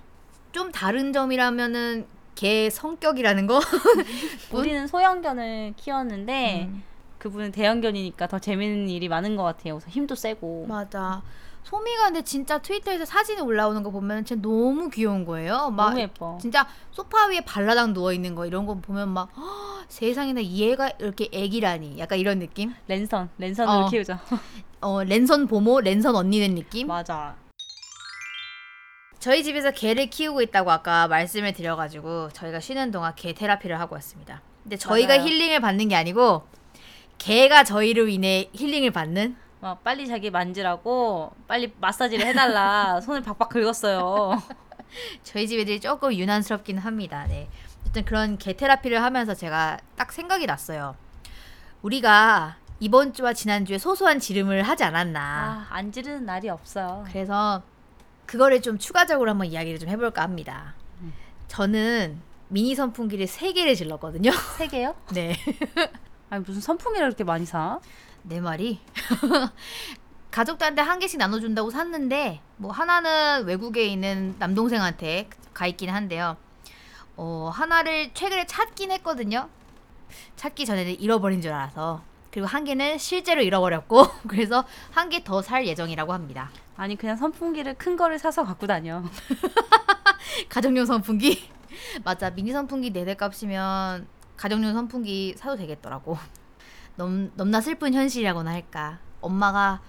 좀 0.52 0.72
다른 0.72 1.12
점이라면은 1.14 2.06
걔 2.38 2.70
성격이라는 2.70 3.48
거. 3.48 3.60
우리는 4.54 4.88
소형견을 4.88 5.74
키웠는데 5.76 6.68
음, 6.70 6.84
그분은 7.18 7.52
대형견이니까 7.52 8.28
더 8.28 8.38
재밌는 8.40 8.90
일이 8.90 9.10
많은 9.10 9.36
것 9.36 9.44
같아요. 9.44 9.74
그래서 9.76 9.90
힘도 9.90 10.14
세고. 10.16 10.68
맞아. 10.70 11.22
소미가 11.64 12.06
근데 12.06 12.22
진짜 12.22 12.60
트위터에서 12.60 13.04
사진이 13.04 13.42
올라오는 13.42 13.82
거 13.84 13.90
보면 13.90 14.24
진짜 14.24 14.42
너무 14.42 14.90
귀여운 14.90 15.26
거예요. 15.26 15.70
막 15.72 15.90
너무 15.90 16.00
예뻐. 16.00 16.38
진짜 16.40 16.66
소파 16.92 17.26
위에 17.28 17.42
발라당 17.42 17.94
누워 17.94 18.14
있는 18.14 18.36
거 18.36 18.46
이런 18.46 18.66
거 18.66 18.76
보면 18.76 19.10
막 19.10 19.30
"헉, 19.36 19.86
세상에나 19.90 20.40
이 20.40 20.72
애가 20.72 20.92
이렇게 21.00 21.28
애기라니 21.34 21.98
약간 22.00 22.20
이런 22.20 22.40
느낌? 22.40 22.74
랜선, 22.88 23.30
랜선으로 23.38 23.86
어. 23.86 23.90
키우자. 23.90 24.22
어 24.80 25.04
랜선 25.04 25.48
보모, 25.48 25.82
랜선 25.82 26.16
언니 26.16 26.40
된 26.40 26.56
느낌? 26.56 26.88
맞아. 26.88 27.36
저희 29.28 29.44
집에서 29.44 29.72
개를 29.72 30.06
키우고 30.06 30.42
있다고 30.42 30.72
아까 30.72 31.10
말씀을 31.10 31.52
드려가지고 31.52 32.30
저희가 32.30 32.62
쉬는 32.62 32.92
동안 32.92 33.14
개 33.14 33.34
테라피를 33.34 33.78
하고 33.78 33.96
왔습니다. 33.96 34.42
근데 34.64 34.78
저희가 34.78 35.18
맞아요. 35.18 35.28
힐링을 35.28 35.60
받는 35.60 35.90
게 35.90 35.98
아니고 35.98 36.48
개가 37.18 37.66
저희로 37.66 38.08
인해 38.08 38.50
힐링을 38.54 38.92
받는 38.92 39.36
막 39.60 39.84
빨리 39.84 40.08
자기 40.08 40.32
만지라고 40.32 41.34
빨리 41.46 41.74
마사지를 41.78 42.26
해달라 42.26 43.02
손을 43.04 43.22
박박 43.22 43.50
긁었어요. 43.50 44.42
저희 45.24 45.46
집 45.46 45.60
애들이 45.60 45.82
조금 45.82 46.14
유난스럽긴 46.14 46.78
합니다. 46.78 47.26
네. 47.28 47.50
어쨌든 47.82 48.06
그런 48.06 48.38
개 48.38 48.56
테라피를 48.56 49.04
하면서 49.04 49.34
제가 49.34 49.78
딱 49.98 50.14
생각이 50.14 50.46
났어요. 50.46 50.96
우리가 51.82 52.56
이번 52.80 53.12
주와 53.12 53.34
지난 53.34 53.66
주에 53.66 53.78
소소한 53.78 54.22
지름을 54.22 54.64
하지 54.64 54.86
않았나. 54.86 55.20
아, 55.20 55.76
안 55.76 55.92
지르는 55.92 56.26
날이 56.26 56.48
없어요. 56.48 57.04
그래서 57.10 57.62
그거를 58.28 58.62
좀 58.62 58.78
추가적으로 58.78 59.32
한번 59.32 59.48
이야기를 59.48 59.80
좀 59.80 59.90
해볼까 59.90 60.22
합니다. 60.22 60.76
음. 61.02 61.12
저는 61.48 62.22
미니 62.50 62.76
선풍기를 62.76 63.26
세 63.28 63.52
개를 63.54 63.74
질렀거든요. 63.76 64.30
세 64.58 64.68
개요? 64.68 64.96
네. 65.14 65.36
아니 66.30 66.44
무슨 66.46 66.62
선풍기를 66.62 67.08
이렇게 67.08 67.24
많이 67.24 67.46
사? 67.46 67.80
내 68.24 68.40
말이 68.42 68.80
가족들한테 70.32 70.82
한 70.82 71.00
개씩 71.00 71.18
나눠준다고 71.18 71.72
샀는데 71.72 72.42
뭐 72.58 72.72
하나는 72.72 73.46
외국에 73.46 73.86
있는 73.88 74.36
남동생한테 74.40 75.30
가 75.54 75.66
있긴 75.68 75.90
한데요. 75.90 76.36
어 77.16 77.50
하나를 77.54 78.12
최근에 78.14 78.46
찾긴 78.46 78.92
했거든요. 78.92 79.50
찾기 80.36 80.66
전에는 80.66 81.00
잃어버린 81.00 81.42
줄 81.42 81.52
알아서 81.54 82.04
그리고 82.32 82.48
한 82.48 82.64
개는 82.66 82.98
실제로 82.98 83.42
잃어버렸고 83.42 84.06
그래서 84.28 84.66
한 84.92 85.10
개 85.10 85.24
더 85.24 85.42
살 85.42 85.66
예정이라고 85.66 86.14
합니다. 86.14 86.52
아니 86.78 86.96
그냥 86.96 87.18
선풍기를 87.18 87.74
큰 87.74 87.98
거를 87.98 88.20
사서 88.20 88.46
갖고 88.46 88.68
다녀. 88.68 89.04
가정용 90.48 90.86
선풍기? 90.86 91.50
맞아. 92.06 92.30
미니 92.30 92.52
선풍기 92.52 92.92
네대 92.92 93.16
값이면 93.16 94.08
가정용 94.38 94.74
선풍기 94.74 95.34
사도 95.38 95.56
되겠더라고. 95.58 96.18
넘, 96.96 97.32
넘나 97.36 97.62
슬픈 97.62 97.94
현실이라고나 97.96 98.52
할까. 98.52 99.00
엄마가 99.22 99.82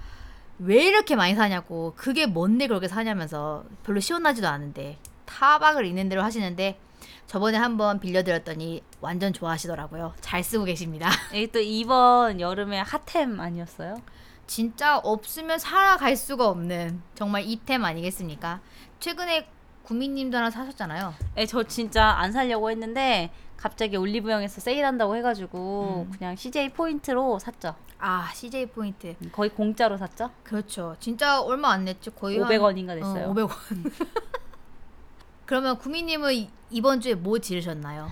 왜 0.59 0.87
이렇게 0.87 1.15
많이 1.15 1.35
사냐고. 1.35 1.93
그게 1.95 2.27
뭔데 2.27 2.67
그렇게 2.67 2.89
사냐면서 2.89 3.65
별로 3.85 4.01
시원하지도 4.01 4.49
않은데. 4.49 4.99
타박을 5.27 5.85
있는 5.85 6.09
대로 6.09 6.23
하시는데 6.23 6.81
저번에 7.27 7.59
한번 7.59 8.01
빌려드렸더니 8.01 8.83
완전 9.03 9.35
좋아하시더라고요. 9.35 10.15
잘 10.23 10.43
쓰고 10.43 10.65
계십니다. 10.65 11.11
이게 11.35 11.47
또 11.53 11.61
이번 11.61 12.41
여름에 12.41 12.81
핫템 12.81 13.39
아니었어요? 13.39 14.01
진짜 14.49 14.99
없으면 14.99 15.59
살아갈 15.61 16.17
수가 16.17 16.49
없는 16.49 17.01
정말 17.15 17.45
이템 17.45 17.85
아니겠습니까 17.85 18.61
최근에 18.99 19.49
구미님도 19.85 20.37
하나 20.37 20.51
사셨잖아요 20.51 21.15
예, 21.37 21.47
저 21.47 21.63
진짜 21.63 22.05
안 22.05 22.33
살려고 22.33 22.71
했는데 22.71 23.31
갑자기 23.59 23.97
올리브영에서 23.97 24.61
세일한다고 24.61 25.17
해가지고 25.17 26.07
음. 26.09 26.13
그냥 26.17 26.37
CJ 26.37 26.71
포인트로 26.71 27.41
샀죠. 27.41 27.75
아 27.99 28.31
CJ 28.33 28.67
포인트 28.67 29.17
음, 29.21 29.31
거의 29.33 29.51
공짜로 29.51 29.97
샀죠. 29.97 30.31
그렇죠. 30.45 30.95
진짜 31.01 31.41
얼마 31.41 31.71
안 31.73 31.85
냈죠. 31.85 32.13
거의 32.13 32.39
500원인가 32.39 32.89
한, 32.91 32.99
됐어요. 33.01 33.29
어, 33.31 33.35
500원. 33.35 33.93
그러면 35.45 35.77
구미님은 35.79 36.35
이- 36.35 36.51
이번 36.71 37.01
주에 37.01 37.15
뭐 37.15 37.39
지르셨나요? 37.41 38.11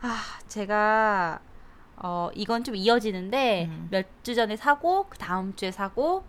아, 0.00 0.22
제가 0.48 1.40
어 2.00 2.30
이건 2.34 2.64
좀 2.64 2.76
이어지는데 2.76 3.66
음. 3.70 3.88
몇주 3.90 4.34
전에 4.34 4.56
사고 4.56 5.06
그 5.08 5.18
다음 5.18 5.54
주에 5.56 5.70
사고 5.70 6.24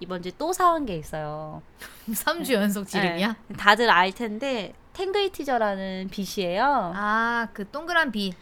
이번 0.00 0.22
주에 0.22 0.32
또 0.38 0.52
사온 0.52 0.86
게 0.86 0.96
있어요. 0.96 1.62
3주 2.08 2.52
연속 2.52 2.86
지름이야? 2.86 3.36
네. 3.48 3.56
다들 3.56 3.90
알 3.90 4.12
텐데 4.12 4.72
Tangle 4.92 5.31
Teezer라는 5.31 6.08
빗이에요. 6.10 6.92
아, 6.94 7.48
그 7.52 7.68
동그란 7.70 8.10
빗. 8.10 8.32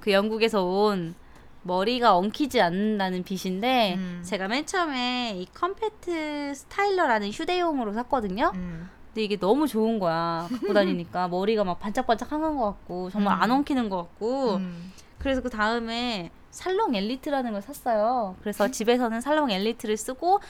그 0.00 0.12
영국에서 0.12 0.64
온 0.64 1.14
머리가 1.62 2.16
엉키지 2.16 2.60
않는다는 2.60 3.24
빗인데 3.24 3.94
음. 3.96 4.22
제가 4.24 4.48
맨 4.48 4.66
처음에 4.66 5.34
이 5.36 5.46
Compact 5.54 6.54
Styler라는 6.54 7.30
휴대용으로 7.30 7.92
샀거든요. 7.94 8.52
음. 8.54 8.88
근데 9.06 9.22
이게 9.22 9.36
너무 9.38 9.66
좋은 9.66 9.98
거야. 9.98 10.46
갖고 10.50 10.74
다니니까 10.74 11.28
머리가 11.28 11.64
막 11.64 11.80
반짝반짝한 11.80 12.56
것 12.56 12.64
같고 12.64 13.10
정말 13.10 13.36
음. 13.36 13.42
안 13.42 13.50
엉키는 13.50 13.88
것 13.88 13.96
같고 13.98 14.56
음. 14.56 14.92
그래서 15.24 15.40
그 15.40 15.48
다음에 15.48 16.30
Salon 16.50 16.94
Elite라는 16.94 17.52
걸 17.52 17.62
샀어요. 17.62 18.36
그래서 18.40 18.70
집에서는 18.70 19.22
Salon 19.22 19.50
Elite를 19.50 19.96
쓰고 19.96 20.40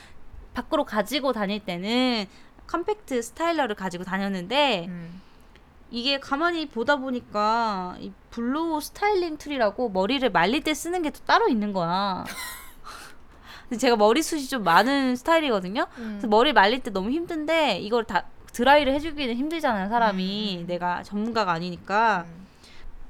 밖으로 0.53 0.85
가지고 0.85 1.33
다닐 1.33 1.61
때는 1.65 2.27
Compact 2.67 3.23
Styler를 3.23 3.77
가지고 3.77 4.03
다녔는데 4.03 4.87
음. 4.89 5.23
이게 5.93 6.19
가만히 6.19 6.67
보다 6.67 6.97
보니까 6.97 7.95
이 8.01 8.11
Blow 8.31 8.81
Styling 8.81 9.37
Tool이라고 9.39 9.91
머리를 9.91 10.29
말릴 10.33 10.65
때 10.65 10.75
쓰는 10.75 11.03
게 11.03 11.11
또 11.11 11.21
따로 11.25 11.47
있는 11.47 11.73
거야. 11.73 12.25
제가 13.79 13.95
머리숱이 13.95 14.49
좀 14.49 14.65
많은 14.65 15.15
스타일이거든요. 15.15 15.87
그래서 15.95 16.27
머리 16.27 16.53
말릴 16.53 16.83
때 16.83 16.91
너무 16.91 17.11
힘든데 17.13 17.79
이걸 17.79 18.03
다 18.03 18.25
드라이를 18.53 18.93
해주기는 18.95 19.37
힘들잖아요, 19.37 19.89
사람이. 19.89 20.59
음. 20.63 20.67
내가 20.67 21.05
전문가가 21.05 21.53
아니니까. 21.53 22.25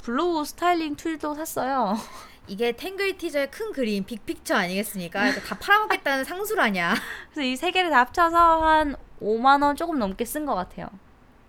Blow 0.04 0.44
Styling 0.44 0.96
Tool도 0.96 1.34
샀어요. 1.34 1.94
이게 2.46 2.72
Tangle 2.72 3.16
Teezer의 3.16 3.50
큰 3.50 3.72
그림 3.72 4.04
big 4.04 4.19
picture 4.19 4.54
아니겠습니까? 4.54 5.32
다 5.40 5.58
팔아먹겠다는 5.58 6.24
상술 6.24 6.60
아니야? 6.60 6.94
그래서 7.32 7.42
이 7.42 7.56
세 7.56 7.70
개를 7.70 7.90
다 7.90 8.00
합쳐서 8.00 8.36
한 8.62 8.96
5만 9.22 9.62
원 9.62 9.76
조금 9.76 9.98
넘게 9.98 10.26
쓴 10.26 10.44
것 10.44 10.54
같아요. 10.54 10.88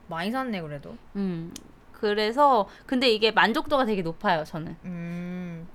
많이 0.08 0.32
샀네 0.32 0.62
그래도. 0.62 0.95
음. 1.18 1.53
그래서 1.91 2.70
근데 2.86 3.10
이게 3.10 3.32
만족도가 3.32 3.86
되게 3.86 4.01
높아요, 4.01 4.45
저는. 4.45 4.78
음. 4.86 5.68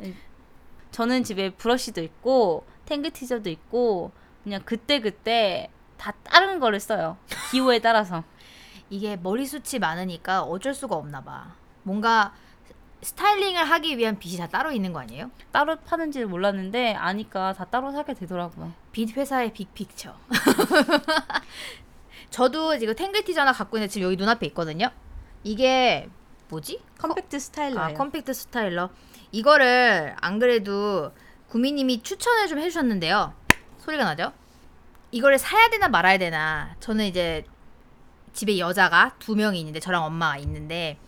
저는 0.90 1.22
집에 1.24 1.50
브러쉬도 1.50 2.00
있고 2.02 2.64
Tangle 2.86 3.10
Teezer도 3.10 3.50
있고 3.50 4.12
그냥 4.42 4.62
그때 4.64 5.00
그때 5.00 5.70
다 5.98 6.12
다른 6.22 6.60
거를 6.60 6.80
써요. 6.80 7.18
기호에 7.50 7.80
따라서. 7.80 8.24
이게 8.88 9.16
머리숱이 9.16 9.78
많으니까 9.80 10.42
어쩔 10.44 10.72
수가 10.72 10.96
없나 10.96 11.20
봐. 11.22 11.54
뭔가 11.82 12.32
스타일링을 13.02 13.64
하기 13.64 13.96
위한 13.96 14.18
빗이 14.18 14.36
다 14.36 14.46
따로 14.46 14.72
있는 14.72 14.92
거 14.92 15.00
아니에요? 15.00 15.30
따로 15.52 15.76
파는지를 15.76 16.26
몰랐는데 16.26 16.94
아니까 16.94 17.52
다 17.54 17.64
따로 17.64 17.92
사게 17.92 18.14
되더라고요. 18.14 18.72
빗 18.92 19.16
회사의 19.16 19.52
big 19.52 19.69
picture. 19.69 20.14
저도 22.30 22.78
지금 22.78 22.94
Tangle 22.94 23.24
Teezer 23.24 23.40
하나 23.40 23.52
갖고 23.52 23.76
있는데 23.76 23.90
지금 23.90 24.06
여기 24.06 24.16
눈앞에 24.16 24.46
있거든요. 24.48 24.90
이게 25.42 26.08
뭐지? 26.48 26.80
Compact 26.98 27.38
Styler예요. 27.38 27.80
아 27.80 27.92
Compact 27.94 28.34
Styler. 28.34 28.90
이거를 29.32 30.14
안 30.20 30.38
그래도 30.38 31.12
구미님이 31.48 32.02
추천을 32.02 32.48
좀 32.48 32.58
해주셨는데요. 32.58 33.32
소리가 33.78 34.04
나죠? 34.04 34.32
이거를 35.10 35.38
사야 35.38 35.70
되나 35.70 35.88
말아야 35.88 36.18
되나. 36.18 36.76
저는 36.80 37.06
이제 37.06 37.44
집에 38.32 38.58
여자가 38.58 39.14
두 39.18 39.34
명이 39.34 39.58
있는데 39.60 39.80
저랑 39.80 40.04
엄마가 40.04 40.36
있는데 40.38 40.98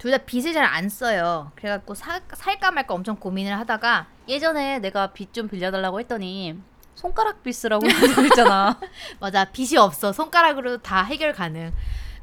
둘다 0.00 0.18
빗을 0.24 0.54
잘 0.54 0.64
안 0.64 0.88
써요. 0.88 1.52
그래갖고 1.56 1.94
사, 1.94 2.20
살까 2.32 2.70
말까 2.70 2.94
엄청 2.94 3.16
고민을 3.16 3.58
하다가 3.58 4.06
예전에 4.28 4.78
내가 4.78 5.12
빗좀 5.12 5.48
빌려달라고 5.48 6.00
했더니 6.00 6.58
손가락 6.94 7.42
빗 7.42 7.52
쓰라고 7.52 7.86
그랬잖아. 8.16 8.80
맞아 9.20 9.44
빗이 9.44 9.76
없어 9.76 10.12
손가락으로 10.12 10.78
다 10.78 11.02
해결 11.02 11.32
가능. 11.34 11.72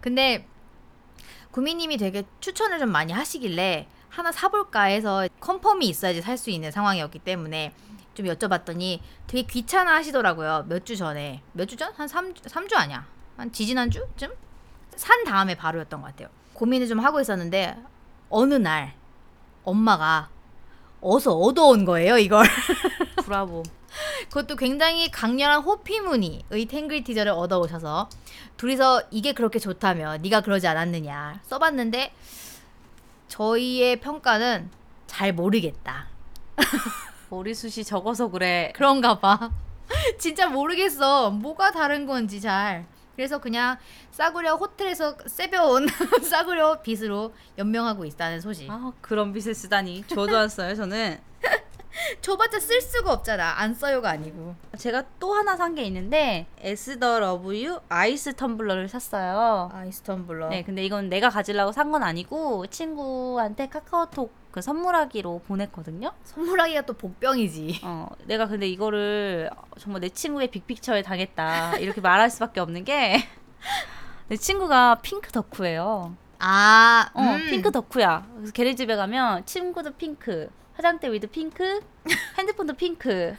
근데 0.01 0.47
구미님이 1.51 1.97
되게 1.97 2.23
추천을 2.39 2.79
좀 2.79 2.89
많이 2.89 3.13
하시길래 3.13 3.87
하나 4.09 4.31
사볼까 4.31 4.83
해서 4.83 5.27
confirm이 5.39 5.87
있어야지 5.87 6.21
살 6.21 6.37
수 6.37 6.49
있는 6.49 6.71
상황이었기 6.71 7.19
때문에 7.19 7.73
좀 8.15 8.25
여쭤봤더니 8.25 8.99
되게 9.27 9.43
귀찮아 9.43 9.93
하시더라고요. 9.95 10.65
몇 10.67 10.83
주 10.83 10.95
전에. 10.97 11.43
몇 11.53 11.67
주 11.67 11.75
전? 11.75 11.93
한 11.95 12.07
3주, 12.07 12.41
3주 12.49 12.75
아니야. 12.75 13.05
한 13.37 13.51
지지난주쯤? 13.51 14.31
산 14.95 15.23
다음에 15.25 15.53
바로였던 15.55 16.01
것 16.01 16.07
같아요. 16.07 16.29
고민을 16.57 16.87
좀 16.87 16.99
하고 16.99 17.21
있었는데 17.21 17.77
어느 18.29 18.55
날 18.55 18.93
엄마가 19.63 20.29
어서 20.99 21.33
얻어온 21.37 21.85
거예요, 21.85 22.17
이걸. 22.17 22.45
브라보. 23.23 23.61
그것도 24.29 24.55
굉장히 24.55 25.09
강렬한 25.11 25.61
호피무늬의 25.61 26.65
탱글 26.67 27.03
티저를 27.03 27.31
얻어오셔서 27.31 28.09
둘이서 28.57 29.03
이게 29.11 29.33
그렇게 29.33 29.59
좋다며 29.59 30.17
네가 30.17 30.41
그러지 30.41 30.67
않았느냐 30.67 31.41
써봤는데 31.43 32.13
저희의 33.27 33.99
평가는 33.99 34.69
잘 35.07 35.33
모르겠다 35.33 36.07
머리숱이 37.29 37.83
적어서 37.83 38.29
그래. 38.29 38.71
그런가 38.75 39.19
봐 39.19 39.51
진짜 40.19 40.47
모르겠어 40.47 41.31
뭐가 41.31 41.71
다른 41.71 42.05
건지 42.05 42.39
잘 42.41 42.85
그래서 43.17 43.39
그냥 43.39 43.77
싸구려 44.11 44.55
호텔에서 44.55 45.17
세벼온 45.25 45.87
싸구려 46.23 46.81
빗으로 46.83 47.33
연명하고 47.57 48.05
있다는 48.05 48.39
소식. 48.39 48.69
아 48.69 48.93
그런 49.01 49.33
빗을 49.33 49.55
쓰다니. 49.55 50.03
저도 50.07 50.37
안 50.37 50.47
써요 50.47 50.75
저는. 50.75 51.19
줘봤자 52.21 52.59
쓸 52.59 52.79
수가 52.79 53.11
없잖아. 53.11 53.55
안 53.57 53.73
써요가 53.73 54.11
아니고. 54.11 54.55
제가 54.77 55.03
또 55.19 55.33
하나 55.33 55.55
산 55.57 55.73
게 55.73 55.81
있는데 55.85 56.45
에스더 56.59 57.19
러브유 57.19 57.79
아이스 57.89 58.33
텀블러를 58.33 58.87
샀어요. 58.87 59.69
아 59.73 59.83
이스턴블러 59.85 60.49
네, 60.49 60.61
근데 60.63 60.85
이건 60.85 61.09
내가 61.09 61.29
가지려고 61.31 61.71
산 61.71 61.91
건 61.91 62.03
아니고 62.03 62.67
친구한테 62.67 63.67
카카오톡 63.67 64.31
그 64.57 64.61
선물하기로 64.63 65.43
보냈거든요. 65.47 66.11
선물하기가 66.23 66.81
또 66.87 66.93
복병이지 66.93 67.81
어, 67.83 68.09
내가 68.25 68.47
근데 68.47 68.67
이거를 68.67 69.51
정말 69.77 70.01
내 70.01 70.09
친구의 70.09 70.47
big 70.49 70.64
picture에 70.64 71.03
당했다 71.03 71.77
이렇게 71.77 72.01
말할 72.01 72.31
수밖에 72.31 72.59
없는 72.59 72.83
게 72.83 73.17
내 74.29 74.35
친구가 74.35 74.95
핑크 75.03 75.31
덕후예요. 75.31 76.15
아, 76.39 77.09
어, 77.13 77.21
음. 77.21 77.45
핑크 77.49 77.71
덕후야. 77.71 78.27
그래서 78.35 78.51
걔네 78.51 78.75
집에 78.75 78.95
가면 78.97 79.45
친구도 79.45 79.91
핑크, 79.91 80.49
화장대 80.73 81.09
위도 81.13 81.27
핑크, 81.27 81.79
핸드폰도 82.37 82.73
핑크. 82.73 83.35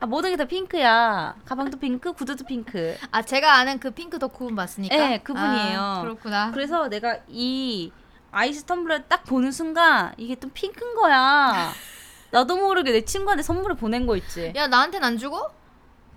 아, 0.00 0.04
모든 0.06 0.30
게 0.32 0.36
다 0.36 0.44
핑크야. 0.44 1.36
가방도 1.46 1.78
핑크, 1.78 2.12
구두도 2.12 2.44
핑크. 2.44 2.94
아 3.10 3.22
제가 3.22 3.54
아는 3.54 3.78
그 3.80 3.90
핑크 3.92 4.18
덕후분 4.18 4.54
맞습니까? 4.54 4.94
네, 4.96 5.18
그분이에요. 5.18 5.80
아, 5.80 6.00
그렇구나. 6.02 6.50
그래서 6.50 6.88
내가 6.90 7.20
이 7.28 7.90
아이스 8.36 8.66
텀블러를 8.66 9.08
딱 9.08 9.24
보는 9.24 9.50
순간 9.50 10.12
이게 10.18 10.34
또 10.34 10.50
핑크인 10.50 10.94
거야. 10.94 11.72
나도 12.30 12.56
모르게 12.58 12.92
내 12.92 13.02
친구한테 13.02 13.42
선물을 13.42 13.76
보낸 13.76 14.06
거 14.06 14.14
있지. 14.14 14.52
야 14.54 14.66
나한테는 14.66 15.08
안 15.08 15.16
주고? 15.16 15.40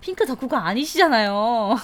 핑크 0.01 0.25
덕후가 0.25 0.65
아니시잖아요. 0.67 1.77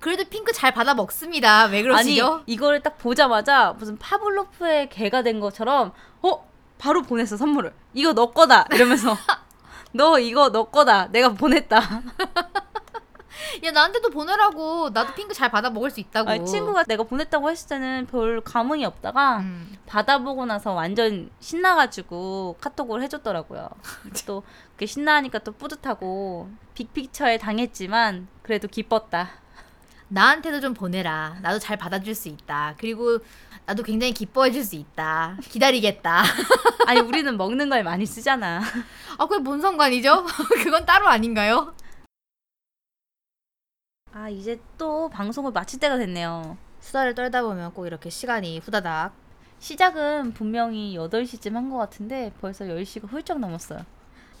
그래도 0.00 0.24
핑크 0.24 0.52
잘 0.52 0.72
받아 0.72 0.94
먹습니다. 0.94 1.66
왜 1.66 1.82
그러시죠? 1.82 2.32
아니 2.32 2.42
이거를 2.46 2.80
딱 2.82 2.96
보자마자 2.96 3.74
무슨 3.78 3.98
파블로프의 3.98 4.88
개가 4.88 5.22
된 5.22 5.38
것처럼 5.38 5.92
어 6.22 6.48
바로 6.78 7.02
보냈어 7.02 7.36
선물을. 7.36 7.74
이거 7.92 8.14
너 8.14 8.32
거다 8.32 8.66
이러면서 8.72 9.14
너 9.92 10.18
이거 10.18 10.50
너 10.50 10.64
거다. 10.64 11.08
내가 11.08 11.28
보냈다. 11.34 12.02
야 13.62 13.70
나한테도 13.70 14.10
보내라고. 14.10 14.90
나도 14.90 15.14
핑크 15.14 15.34
잘 15.34 15.50
받아 15.50 15.70
먹을 15.70 15.90
수 15.90 16.00
있다고. 16.00 16.30
아니, 16.30 16.44
친구가 16.44 16.84
내가 16.84 17.04
보냈다고 17.04 17.50
했을 17.50 17.68
때는 17.68 18.06
별 18.06 18.40
감흥이 18.40 18.84
없다가 18.84 19.38
음. 19.38 19.76
받아보고 19.86 20.46
나서 20.46 20.72
완전 20.72 21.30
신나가지고 21.40 22.56
카톡을 22.60 23.02
해줬더라고요. 23.02 23.68
또 24.26 24.42
그게 24.72 24.86
신나니까 24.86 25.38
또 25.40 25.52
뿌듯하고 25.52 26.50
빅픽처에 26.74 27.38
당했지만 27.38 28.28
그래도 28.42 28.68
기뻤다. 28.68 29.30
나한테도 30.08 30.60
좀 30.60 30.74
보내라. 30.74 31.38
나도 31.42 31.58
잘 31.58 31.76
받아줄 31.76 32.14
수 32.14 32.28
있다. 32.28 32.74
그리고 32.78 33.18
나도 33.66 33.82
굉장히 33.82 34.12
기뻐해줄 34.12 34.62
수 34.62 34.76
있다. 34.76 35.38
기다리겠다. 35.42 36.22
아니 36.86 37.00
우리는 37.00 37.34
먹는 37.36 37.70
걸 37.70 37.82
많이 37.82 38.04
쓰잖아. 38.04 38.60
아 39.18 39.26
그게 39.26 39.38
뭔 39.38 39.60
상관이죠? 39.60 40.26
그건 40.62 40.84
따로 40.84 41.08
아닌가요? 41.08 41.74
아 44.14 44.28
이제 44.28 44.60
또 44.78 45.08
방송을 45.08 45.52
마칠 45.52 45.80
때가 45.80 45.96
됐네요. 45.98 46.56
수다를 46.80 47.14
떨다 47.14 47.42
보면 47.42 47.72
꼭 47.74 47.86
이렇게 47.86 48.10
시간이 48.10 48.58
후다닥. 48.60 49.12
시작은 49.58 50.34
분명히 50.34 50.96
8시쯤 50.96 51.54
한 51.54 51.70
것 51.70 51.78
같은데 51.78 52.32
벌써 52.40 52.64
10시가 52.64 53.08
훌쩍 53.08 53.38
넘었어요. 53.40 53.80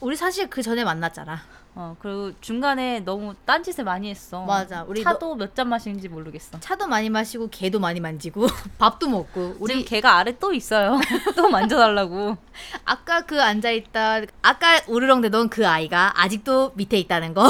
우리 0.00 0.16
사실 0.16 0.50
그 0.50 0.62
전에 0.62 0.84
만났잖아. 0.84 1.38
어 1.76 1.96
그리고 1.98 2.30
중간에 2.40 3.00
너무 3.00 3.34
딴짓을 3.46 3.84
많이 3.84 4.10
했어. 4.10 4.44
맞아. 4.44 4.84
우리 4.84 5.02
차도 5.02 5.34
몇 5.36 5.54
잔 5.54 5.68
마시는지 5.68 6.08
모르겠어. 6.08 6.60
차도 6.60 6.86
많이 6.86 7.08
마시고 7.10 7.48
개도 7.48 7.80
많이 7.80 7.98
만지고 8.00 8.46
밥도 8.78 9.08
먹고 9.08 9.56
우리 9.58 9.74
우리 9.76 9.84
걔가 9.84 10.18
아래 10.18 10.36
또 10.38 10.52
있어요. 10.52 11.00
또 11.34 11.48
만져달라고. 11.48 12.36
아까 12.84 13.22
그 13.24 13.42
앉아 13.42 13.70
있다 13.70 14.20
아까 14.42 14.80
우르렁대던 14.86 15.48
그 15.48 15.66
아이가 15.66 16.12
아직도 16.22 16.72
밑에 16.74 16.98
있다는 16.98 17.34
거. 17.34 17.48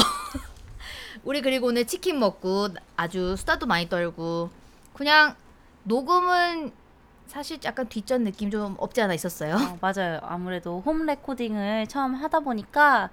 우리 1.25 1.41
그리고 1.41 1.67
오늘 1.67 1.85
치킨 1.85 2.19
먹고 2.19 2.69
아주 2.95 3.35
수다도 3.35 3.65
많이 3.65 3.89
떨고 3.89 4.49
그냥 4.93 5.35
녹음은 5.83 6.71
사실 7.27 7.57
약간 7.65 7.87
뒷전 7.89 8.23
느낌 8.23 8.51
좀 8.51 8.75
없지 8.77 9.01
않아 9.01 9.13
있었어요. 9.13 9.55
어, 9.55 9.77
맞아요. 9.81 10.19
아무래도 10.21 10.81
홈 10.85 11.05
레코딩을 11.05 11.87
처음 11.87 12.13
하다 12.13 12.41
보니까 12.41 13.09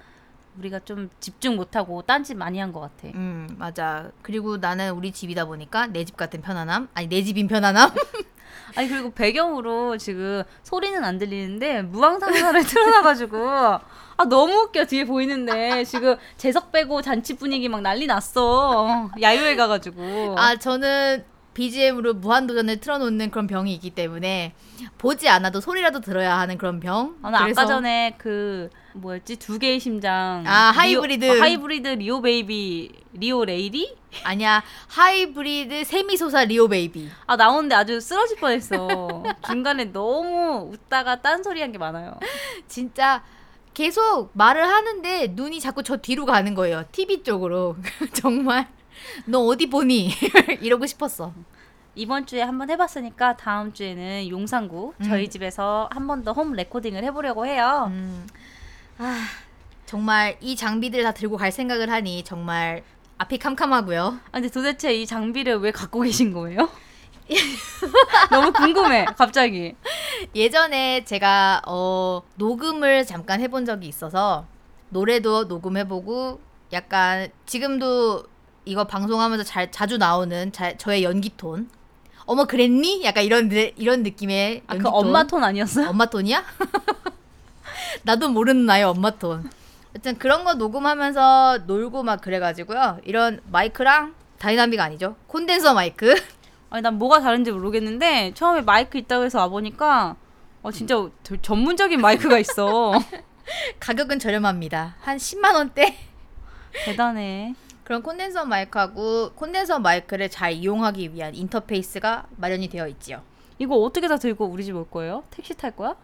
우리가 0.59 0.81
좀 0.81 1.09
집중 1.19 1.57
못하고 1.57 2.03
딴짓 2.03 2.37
많이 2.37 2.59
한 2.59 2.73
것 2.73 2.81
같아. 2.81 3.09
음 3.17 3.49
맞아. 3.59 4.11
그리고 4.21 4.59
나는 4.59 4.93
우리 4.93 5.11
집이다 5.11 5.47
보니까 5.47 5.87
내 5.87 6.05
집 6.05 6.17
같은 6.19 6.43
편안함 6.43 6.89
아니 6.93 7.09
내 7.09 7.23
집인 7.23 7.49
편안함. 7.49 7.91
아니 8.77 8.89
그리고 8.89 9.11
배경으로 9.11 9.97
지금 9.99 10.43
소리는 10.63 11.03
안 11.05 11.19
들리는데 11.19 11.83
무한상사를 11.83 12.65
틀어놔가지고. 12.65 13.39
아 14.17 14.25
너무 14.29 14.53
웃겨 14.55 14.85
뒤에 14.87 15.05
보이는데. 15.05 15.85
지금 15.85 16.17
재석 16.37 16.71
빼고 16.73 17.03
잔치 17.03 17.35
분위기 17.37 17.69
막 17.69 17.81
난리 17.81 18.07
났어 18.07 19.11
야유회 19.21 19.57
가가지고. 19.57 20.35
아 20.39 20.57
저는 20.57 21.25
BGM으로 21.55 22.15
무한도전을 22.15 22.79
틀어놓는 22.81 23.31
그런 23.31 23.47
병이 23.47 23.73
있기 23.75 23.91
때문에 23.91 24.55
보지 24.99 25.29
않아도 25.29 25.61
소리라도 25.61 26.01
들어야 26.01 26.39
하는 26.39 26.57
그런 26.59 26.81
병. 26.81 27.17
아, 27.23 27.31
나 27.31 27.45
아까 27.45 27.67
전에 27.67 28.15
그 28.19 28.71
뭐였지 28.95 29.37
두 29.37 29.59
개의 29.59 29.79
심장 29.81 30.45
아, 30.47 30.71
하이브리드. 30.75 31.25
리오, 31.25 31.35
어, 31.35 31.41
하이브리드 31.41 31.89
리오 31.89 32.21
레이비 32.23 32.93
리오 33.15 33.45
레이비 33.45 33.97
아니야 34.25 34.63
하이브리드 34.89 35.85
샘이솟아 35.85 36.45
리오 36.45 36.69
레이비. 36.69 37.09
아 37.27 37.37
나오는데 37.37 37.75
아주 37.75 38.01
쓰러질 38.01 38.39
뻔했어 38.39 39.23
중간에 39.47 39.85
너무 39.93 40.71
웃다가 40.73 41.21
딴 41.23 41.43
소리 41.43 41.61
한 41.61 41.73
게 41.73 41.79
많아요 41.79 42.15
진짜 42.69 43.23
계속 43.75 44.31
말을 44.35 44.69
하는데 44.69 45.29
눈이 45.33 45.59
자꾸 45.61 45.83
저 45.83 45.97
뒤로 45.97 46.27
가는 46.27 46.55
거예요. 46.55 46.85
TV 46.93 47.23
쪽으로. 47.23 47.77
정말 48.13 48.69
너 49.27 49.41
어디 49.41 49.69
보니? 49.69 50.11
이러고 50.61 50.87
싶었어. 50.87 51.33
이번 51.95 52.25
주에 52.27 52.41
한번 52.43 52.71
해봤으니까 52.71 53.37
다음 53.37 53.73
주에는 53.73 54.29
용산구 54.29 54.95
음. 54.99 55.05
저희 55.05 55.29
집에서 55.29 55.89
한 55.93 56.07
번 56.07 56.25
더 56.25 56.33
home 56.33 56.53
recording을 56.53 57.05
해보려고 57.05 57.45
해요 57.47 57.85
음, 57.91 58.27
아 58.99 59.27
정말 59.85 60.39
이 60.41 60.57
장비들 60.57 61.03
다 61.03 61.13
들고 61.13 61.37
갈 61.37 61.53
생각을 61.53 61.91
하니 61.91 62.25
정말 62.25 62.83
앞이 63.19 63.37
캄캄하고요. 63.39 64.19
아, 64.27 64.31
근데 64.33 64.49
도대체 64.49 64.95
이 64.95 65.05
장비를 65.07 65.59
왜 65.59 65.71
갖고 65.71 66.01
계신 66.01 66.33
거예요? 66.33 66.69
너무 68.31 68.53
궁금해 68.53 69.05
갑자기 69.17 69.75
예전에 70.35 71.05
제가 71.05 71.63
어, 71.67 72.23
녹음을 72.37 73.05
잠깐 73.07 73.41
해본 73.41 73.65
적이 73.65 73.89
있어서 73.89 74.47
노래도 74.89 75.45
녹음해보고 75.45 76.41
약간 76.73 77.29
지금도 77.47 78.25
이거 78.65 78.85
방송하면서 78.85 79.45
잘 79.45 79.71
자주 79.73 79.99
나오는 79.99 80.53
자, 80.53 80.77
저의 80.77 81.03
연기 81.05 81.31
톤. 81.37 81.69
어머 82.25 82.45
그랬니? 82.45 83.03
약간 83.05 83.25
이런 83.25 83.49
느- 83.49 83.73
이런 83.77 84.03
느낌의 84.05 84.63
아, 84.69 84.75
연기 84.75 84.83
그 84.85 84.89
엄마 84.91 85.25
톤 85.25 85.43
아니었어요? 85.43 85.89
엄마 85.89 86.07
톤이야? 86.07 86.45
나도 88.05 88.29
모르는 88.29 88.67
나의 88.67 88.85
엄마 88.85 89.11
톤. 89.11 89.51
하여튼 89.93 90.17
그런 90.19 90.45
거 90.45 90.55
녹음하면서 90.55 91.61
놀고 91.67 92.03
막 92.05 92.21
그래가지고요. 92.21 93.01
이런 93.05 93.41
마이크랑 93.51 94.15
다이나믹 94.39 94.79
아니죠? 94.81 95.17
콘덴서 95.27 95.75
마이크. 95.75 96.15
아니 96.71 96.83
난 96.83 96.99
뭐가 96.99 97.21
다른지 97.21 97.51
모르겠는데 97.53 98.33
처음에 98.35 98.63
마이크 98.63 98.97
있다고 98.97 99.25
해서 99.25 99.39
와 99.41 99.49
보니까 99.49 100.17
어 100.63 100.71
진짜 100.73 100.95
저- 101.23 101.37
전문적인 101.43 102.01
마이크가 102.01 102.39
있어 102.39 102.93
가격은 103.81 104.21
저렴합니다. 104.21 104.95
한 105.01 105.17
10만 105.19 105.55
원대. 105.55 105.97
대단해 106.85 107.55
그런 107.93 108.03
콘덴서 108.03 108.47
마이크하고 108.47 109.33
콘덴서 109.35 109.79
마이크를 109.81 110.31
잘 110.31 110.53
이용하기 110.53 111.13
위한 111.13 111.35
인터페이스가 111.35 112.25
마련이 112.39 112.69
되어 112.71 112.89
있지요. 112.89 113.21
이거 113.59 113.75
어떻게 113.77 114.09
다 114.09 114.17
들고 114.17 114.47
우리 114.47 114.65
집 114.65 114.75
올 114.75 114.89
거예요? 114.89 115.25
택시 115.31 115.55
탈 115.55 115.77
거야? 115.77 115.95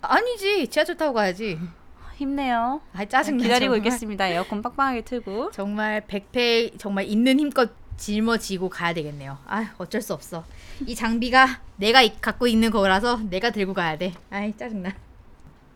아니지 0.00 0.68
지하철 0.68 0.96
타고 0.96 1.12
가야지. 1.12 1.58
힘내요 2.16 2.80
아 2.94 3.04
짜증나. 3.04 3.42
기다리고 3.42 3.74
정말. 3.74 3.76
있겠습니다 3.78 4.26
에어컨 4.28 4.62
빵빵하게 4.62 5.02
틀고 5.02 5.50
정말 5.52 6.06
백팩 6.06 6.78
정말 6.78 7.04
있는 7.04 7.38
힘껏 7.38 7.70
짊어지고 7.98 8.70
가야 8.70 8.94
되겠네요. 8.94 9.36
아 9.46 9.74
어쩔 9.76 10.00
수 10.00 10.14
없어. 10.14 10.44
이 10.86 10.94
장비가 10.94 11.60
내가 11.76 12.00
이- 12.00 12.18
갖고 12.22 12.46
있는 12.46 12.70
거라서 12.70 13.18
내가 13.18 13.50
들고 13.50 13.74
가야 13.74 13.98
돼. 13.98 14.14
아이 14.30 14.56
짜증나. 14.56 14.94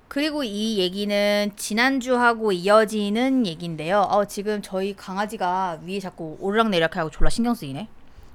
그리고 0.09 0.43
이 0.43 0.79
얘기는 0.79 1.53
지난주하고 1.57 2.53
이어지는 2.53 3.47
얘기인데요. 3.47 4.01
어, 4.01 4.25
지금 4.25 4.63
저희 4.63 4.97
강아지가 4.97 5.81
위에 5.85 6.01
자꾸 6.01 6.37
오르락내리락하고 6.41 7.11
졸라 7.11 7.29
신경 7.29 7.55
쓰이네. 7.55 7.89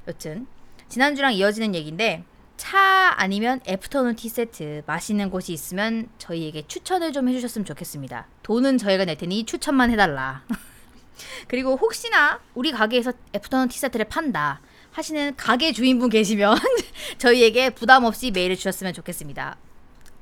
여튼 0.08 0.46
지난주랑 0.88 1.34
이어지는 1.34 1.74
얘기인데 1.74 2.24
차 2.58 3.14
아니면 3.18 3.60
애프터눈 3.68 4.16
티 4.16 4.30
세트 4.30 4.84
마시는 4.86 5.32
곳이 5.32 5.52
있으면 5.52 6.08
저희에게 6.20 6.68
추천을 6.68 7.12
좀 7.12 7.28
해주셨으면 7.28 7.66
좋겠습니다. 7.66 8.28
돈은 8.44 8.78
저희가 8.78 9.06
낼 9.06 9.18
테니 9.18 9.46
추천만 9.46 9.90
해달라. 9.90 10.44
그리고 11.48 11.76
혹시나 11.76 12.40
우리 12.54 12.72
가게에서 12.72 13.14
애프터눈 13.34 13.70
티 13.70 13.80
세트를 13.80 14.06
판다 14.06 14.62
하시는 14.92 15.36
가게 15.36 15.74
주인분 15.74 16.12
계시면 16.12 16.56
저희에게 17.18 17.72
부담 17.72 18.04
없이 18.04 18.30
메일을 18.30 18.56
주셨으면 18.56 18.94
좋겠습니다. 18.94 19.58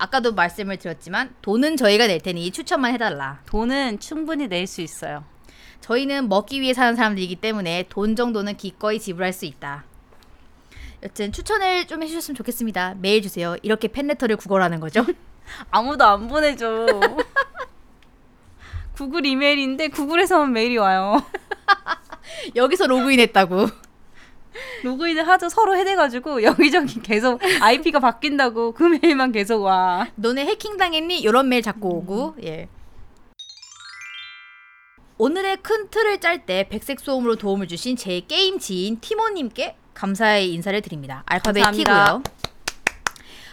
아까도 0.01 0.33
말씀을 0.33 0.77
드렸지만 0.77 1.35
돈은 1.43 1.77
저희가 1.77 2.07
낼 2.07 2.19
테니 2.19 2.49
추천만 2.49 2.91
해달라. 2.91 3.39
돈은 3.45 3.99
충분히 3.99 4.47
낼 4.47 4.65
수 4.65 4.81
있어요 4.81 5.23
저희는 5.81 6.27
먹기 6.27 6.59
위해 6.59 6.73
사는 6.73 6.95
사람들이기 6.95 7.35
때문에 7.35 7.85
돈 7.87 8.15
정도는 8.15 8.57
기꺼이 8.57 8.99
지불할 8.99 9.31
수 9.31 9.45
있다. 9.45 9.83
여튼 11.03 11.31
추천을 11.31 11.85
좀 11.85 12.01
해주셨으면 12.01 12.35
좋겠습니다. 12.35 12.95
메일 12.99 13.21
주세요. 13.21 13.55
이렇게 13.61 13.87
팬레터를 13.87 14.37
구걸하는 14.37 14.79
거죠. 14.79 15.05
아무도 15.69 16.03
안 16.03 16.27
보내줘 16.27 16.85
구글 18.93 19.25
이메일인데 19.25 19.89
구글에서만 19.89 20.53
메일이 20.53 20.77
와요 20.77 21.23
여기서 22.55 22.87
로그인했다고. 22.87 23.67
로그인을 24.83 25.27
하도 25.27 25.49
서로 25.49 25.75
해대가지고 25.75 26.43
여기저기 26.43 27.01
계속 27.01 27.41
IP가 27.61 27.99
바뀐다고 27.99 28.73
그 28.73 28.83
메일만 28.83 29.31
계속 29.31 29.63
와 29.63 30.07
너네 30.15 30.45
해킹 30.45 30.77
당했니? 30.77 31.19
이런 31.19 31.49
메일 31.49 31.61
자꾸 31.61 31.89
오고 31.89 32.35
예. 32.43 32.67
오늘의 35.17 35.57
큰 35.61 35.89
틀을 35.89 36.19
짤 36.19 36.45
때 36.45 36.67
백색 36.67 36.99
소음으로 36.99 37.35
도움을 37.35 37.67
주신 37.67 37.95
제 37.95 38.21
게임 38.21 38.57
지인 38.57 38.99
티모님께 38.99 39.75
감사의 39.93 40.51
인사를 40.51 40.81
드립니다. 40.81 41.23
알파벳 41.27 41.63
감사합니다. 41.63 42.05
T고요. 42.07 42.23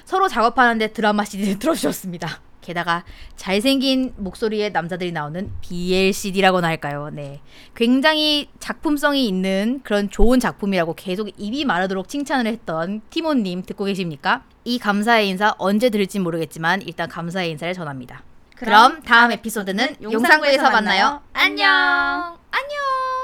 서로 0.07 0.28
작업하는데 0.28 0.94
드라마 0.94 1.26
CD를 1.26 1.59
틀어주셨습니다. 1.59 2.40
게다가 2.69 3.03
잘생긴 3.37 4.12
목소리의 4.19 4.73
남자들이 4.73 5.11
나오는 5.11 5.51
BLCD라고나 5.62 6.69
할까요? 6.69 7.09
네. 7.11 7.41
굉장히 7.75 8.51
작품성이 8.61 9.27
있는 9.27 9.81
그런 9.83 10.11
좋은 10.11 10.39
작품이라고 10.39 10.95
계속 10.95 11.31
입이 11.39 11.64
마르도록 11.64 12.09
칭찬을 12.09 12.47
했던 12.47 13.01
티모님 13.09 13.62
듣고 13.62 13.85
계십니까? 13.85 14.45
이 14.64 14.79
감사의 14.79 15.31
인사 15.31 15.55
언제 15.57 15.89
들을지 15.89 16.19
모르겠지만 16.19 16.83
일단 16.83 17.09
감사의 17.09 17.53
인사를 17.53 17.73
전합니다. 17.73 18.23
그럼 18.55 19.01
다음 19.03 19.33
에피소드는 19.33 19.97
용산구에서 20.03 20.71
만나요. 20.71 21.23
안녕. 21.33 22.37
안녕. 22.51 23.18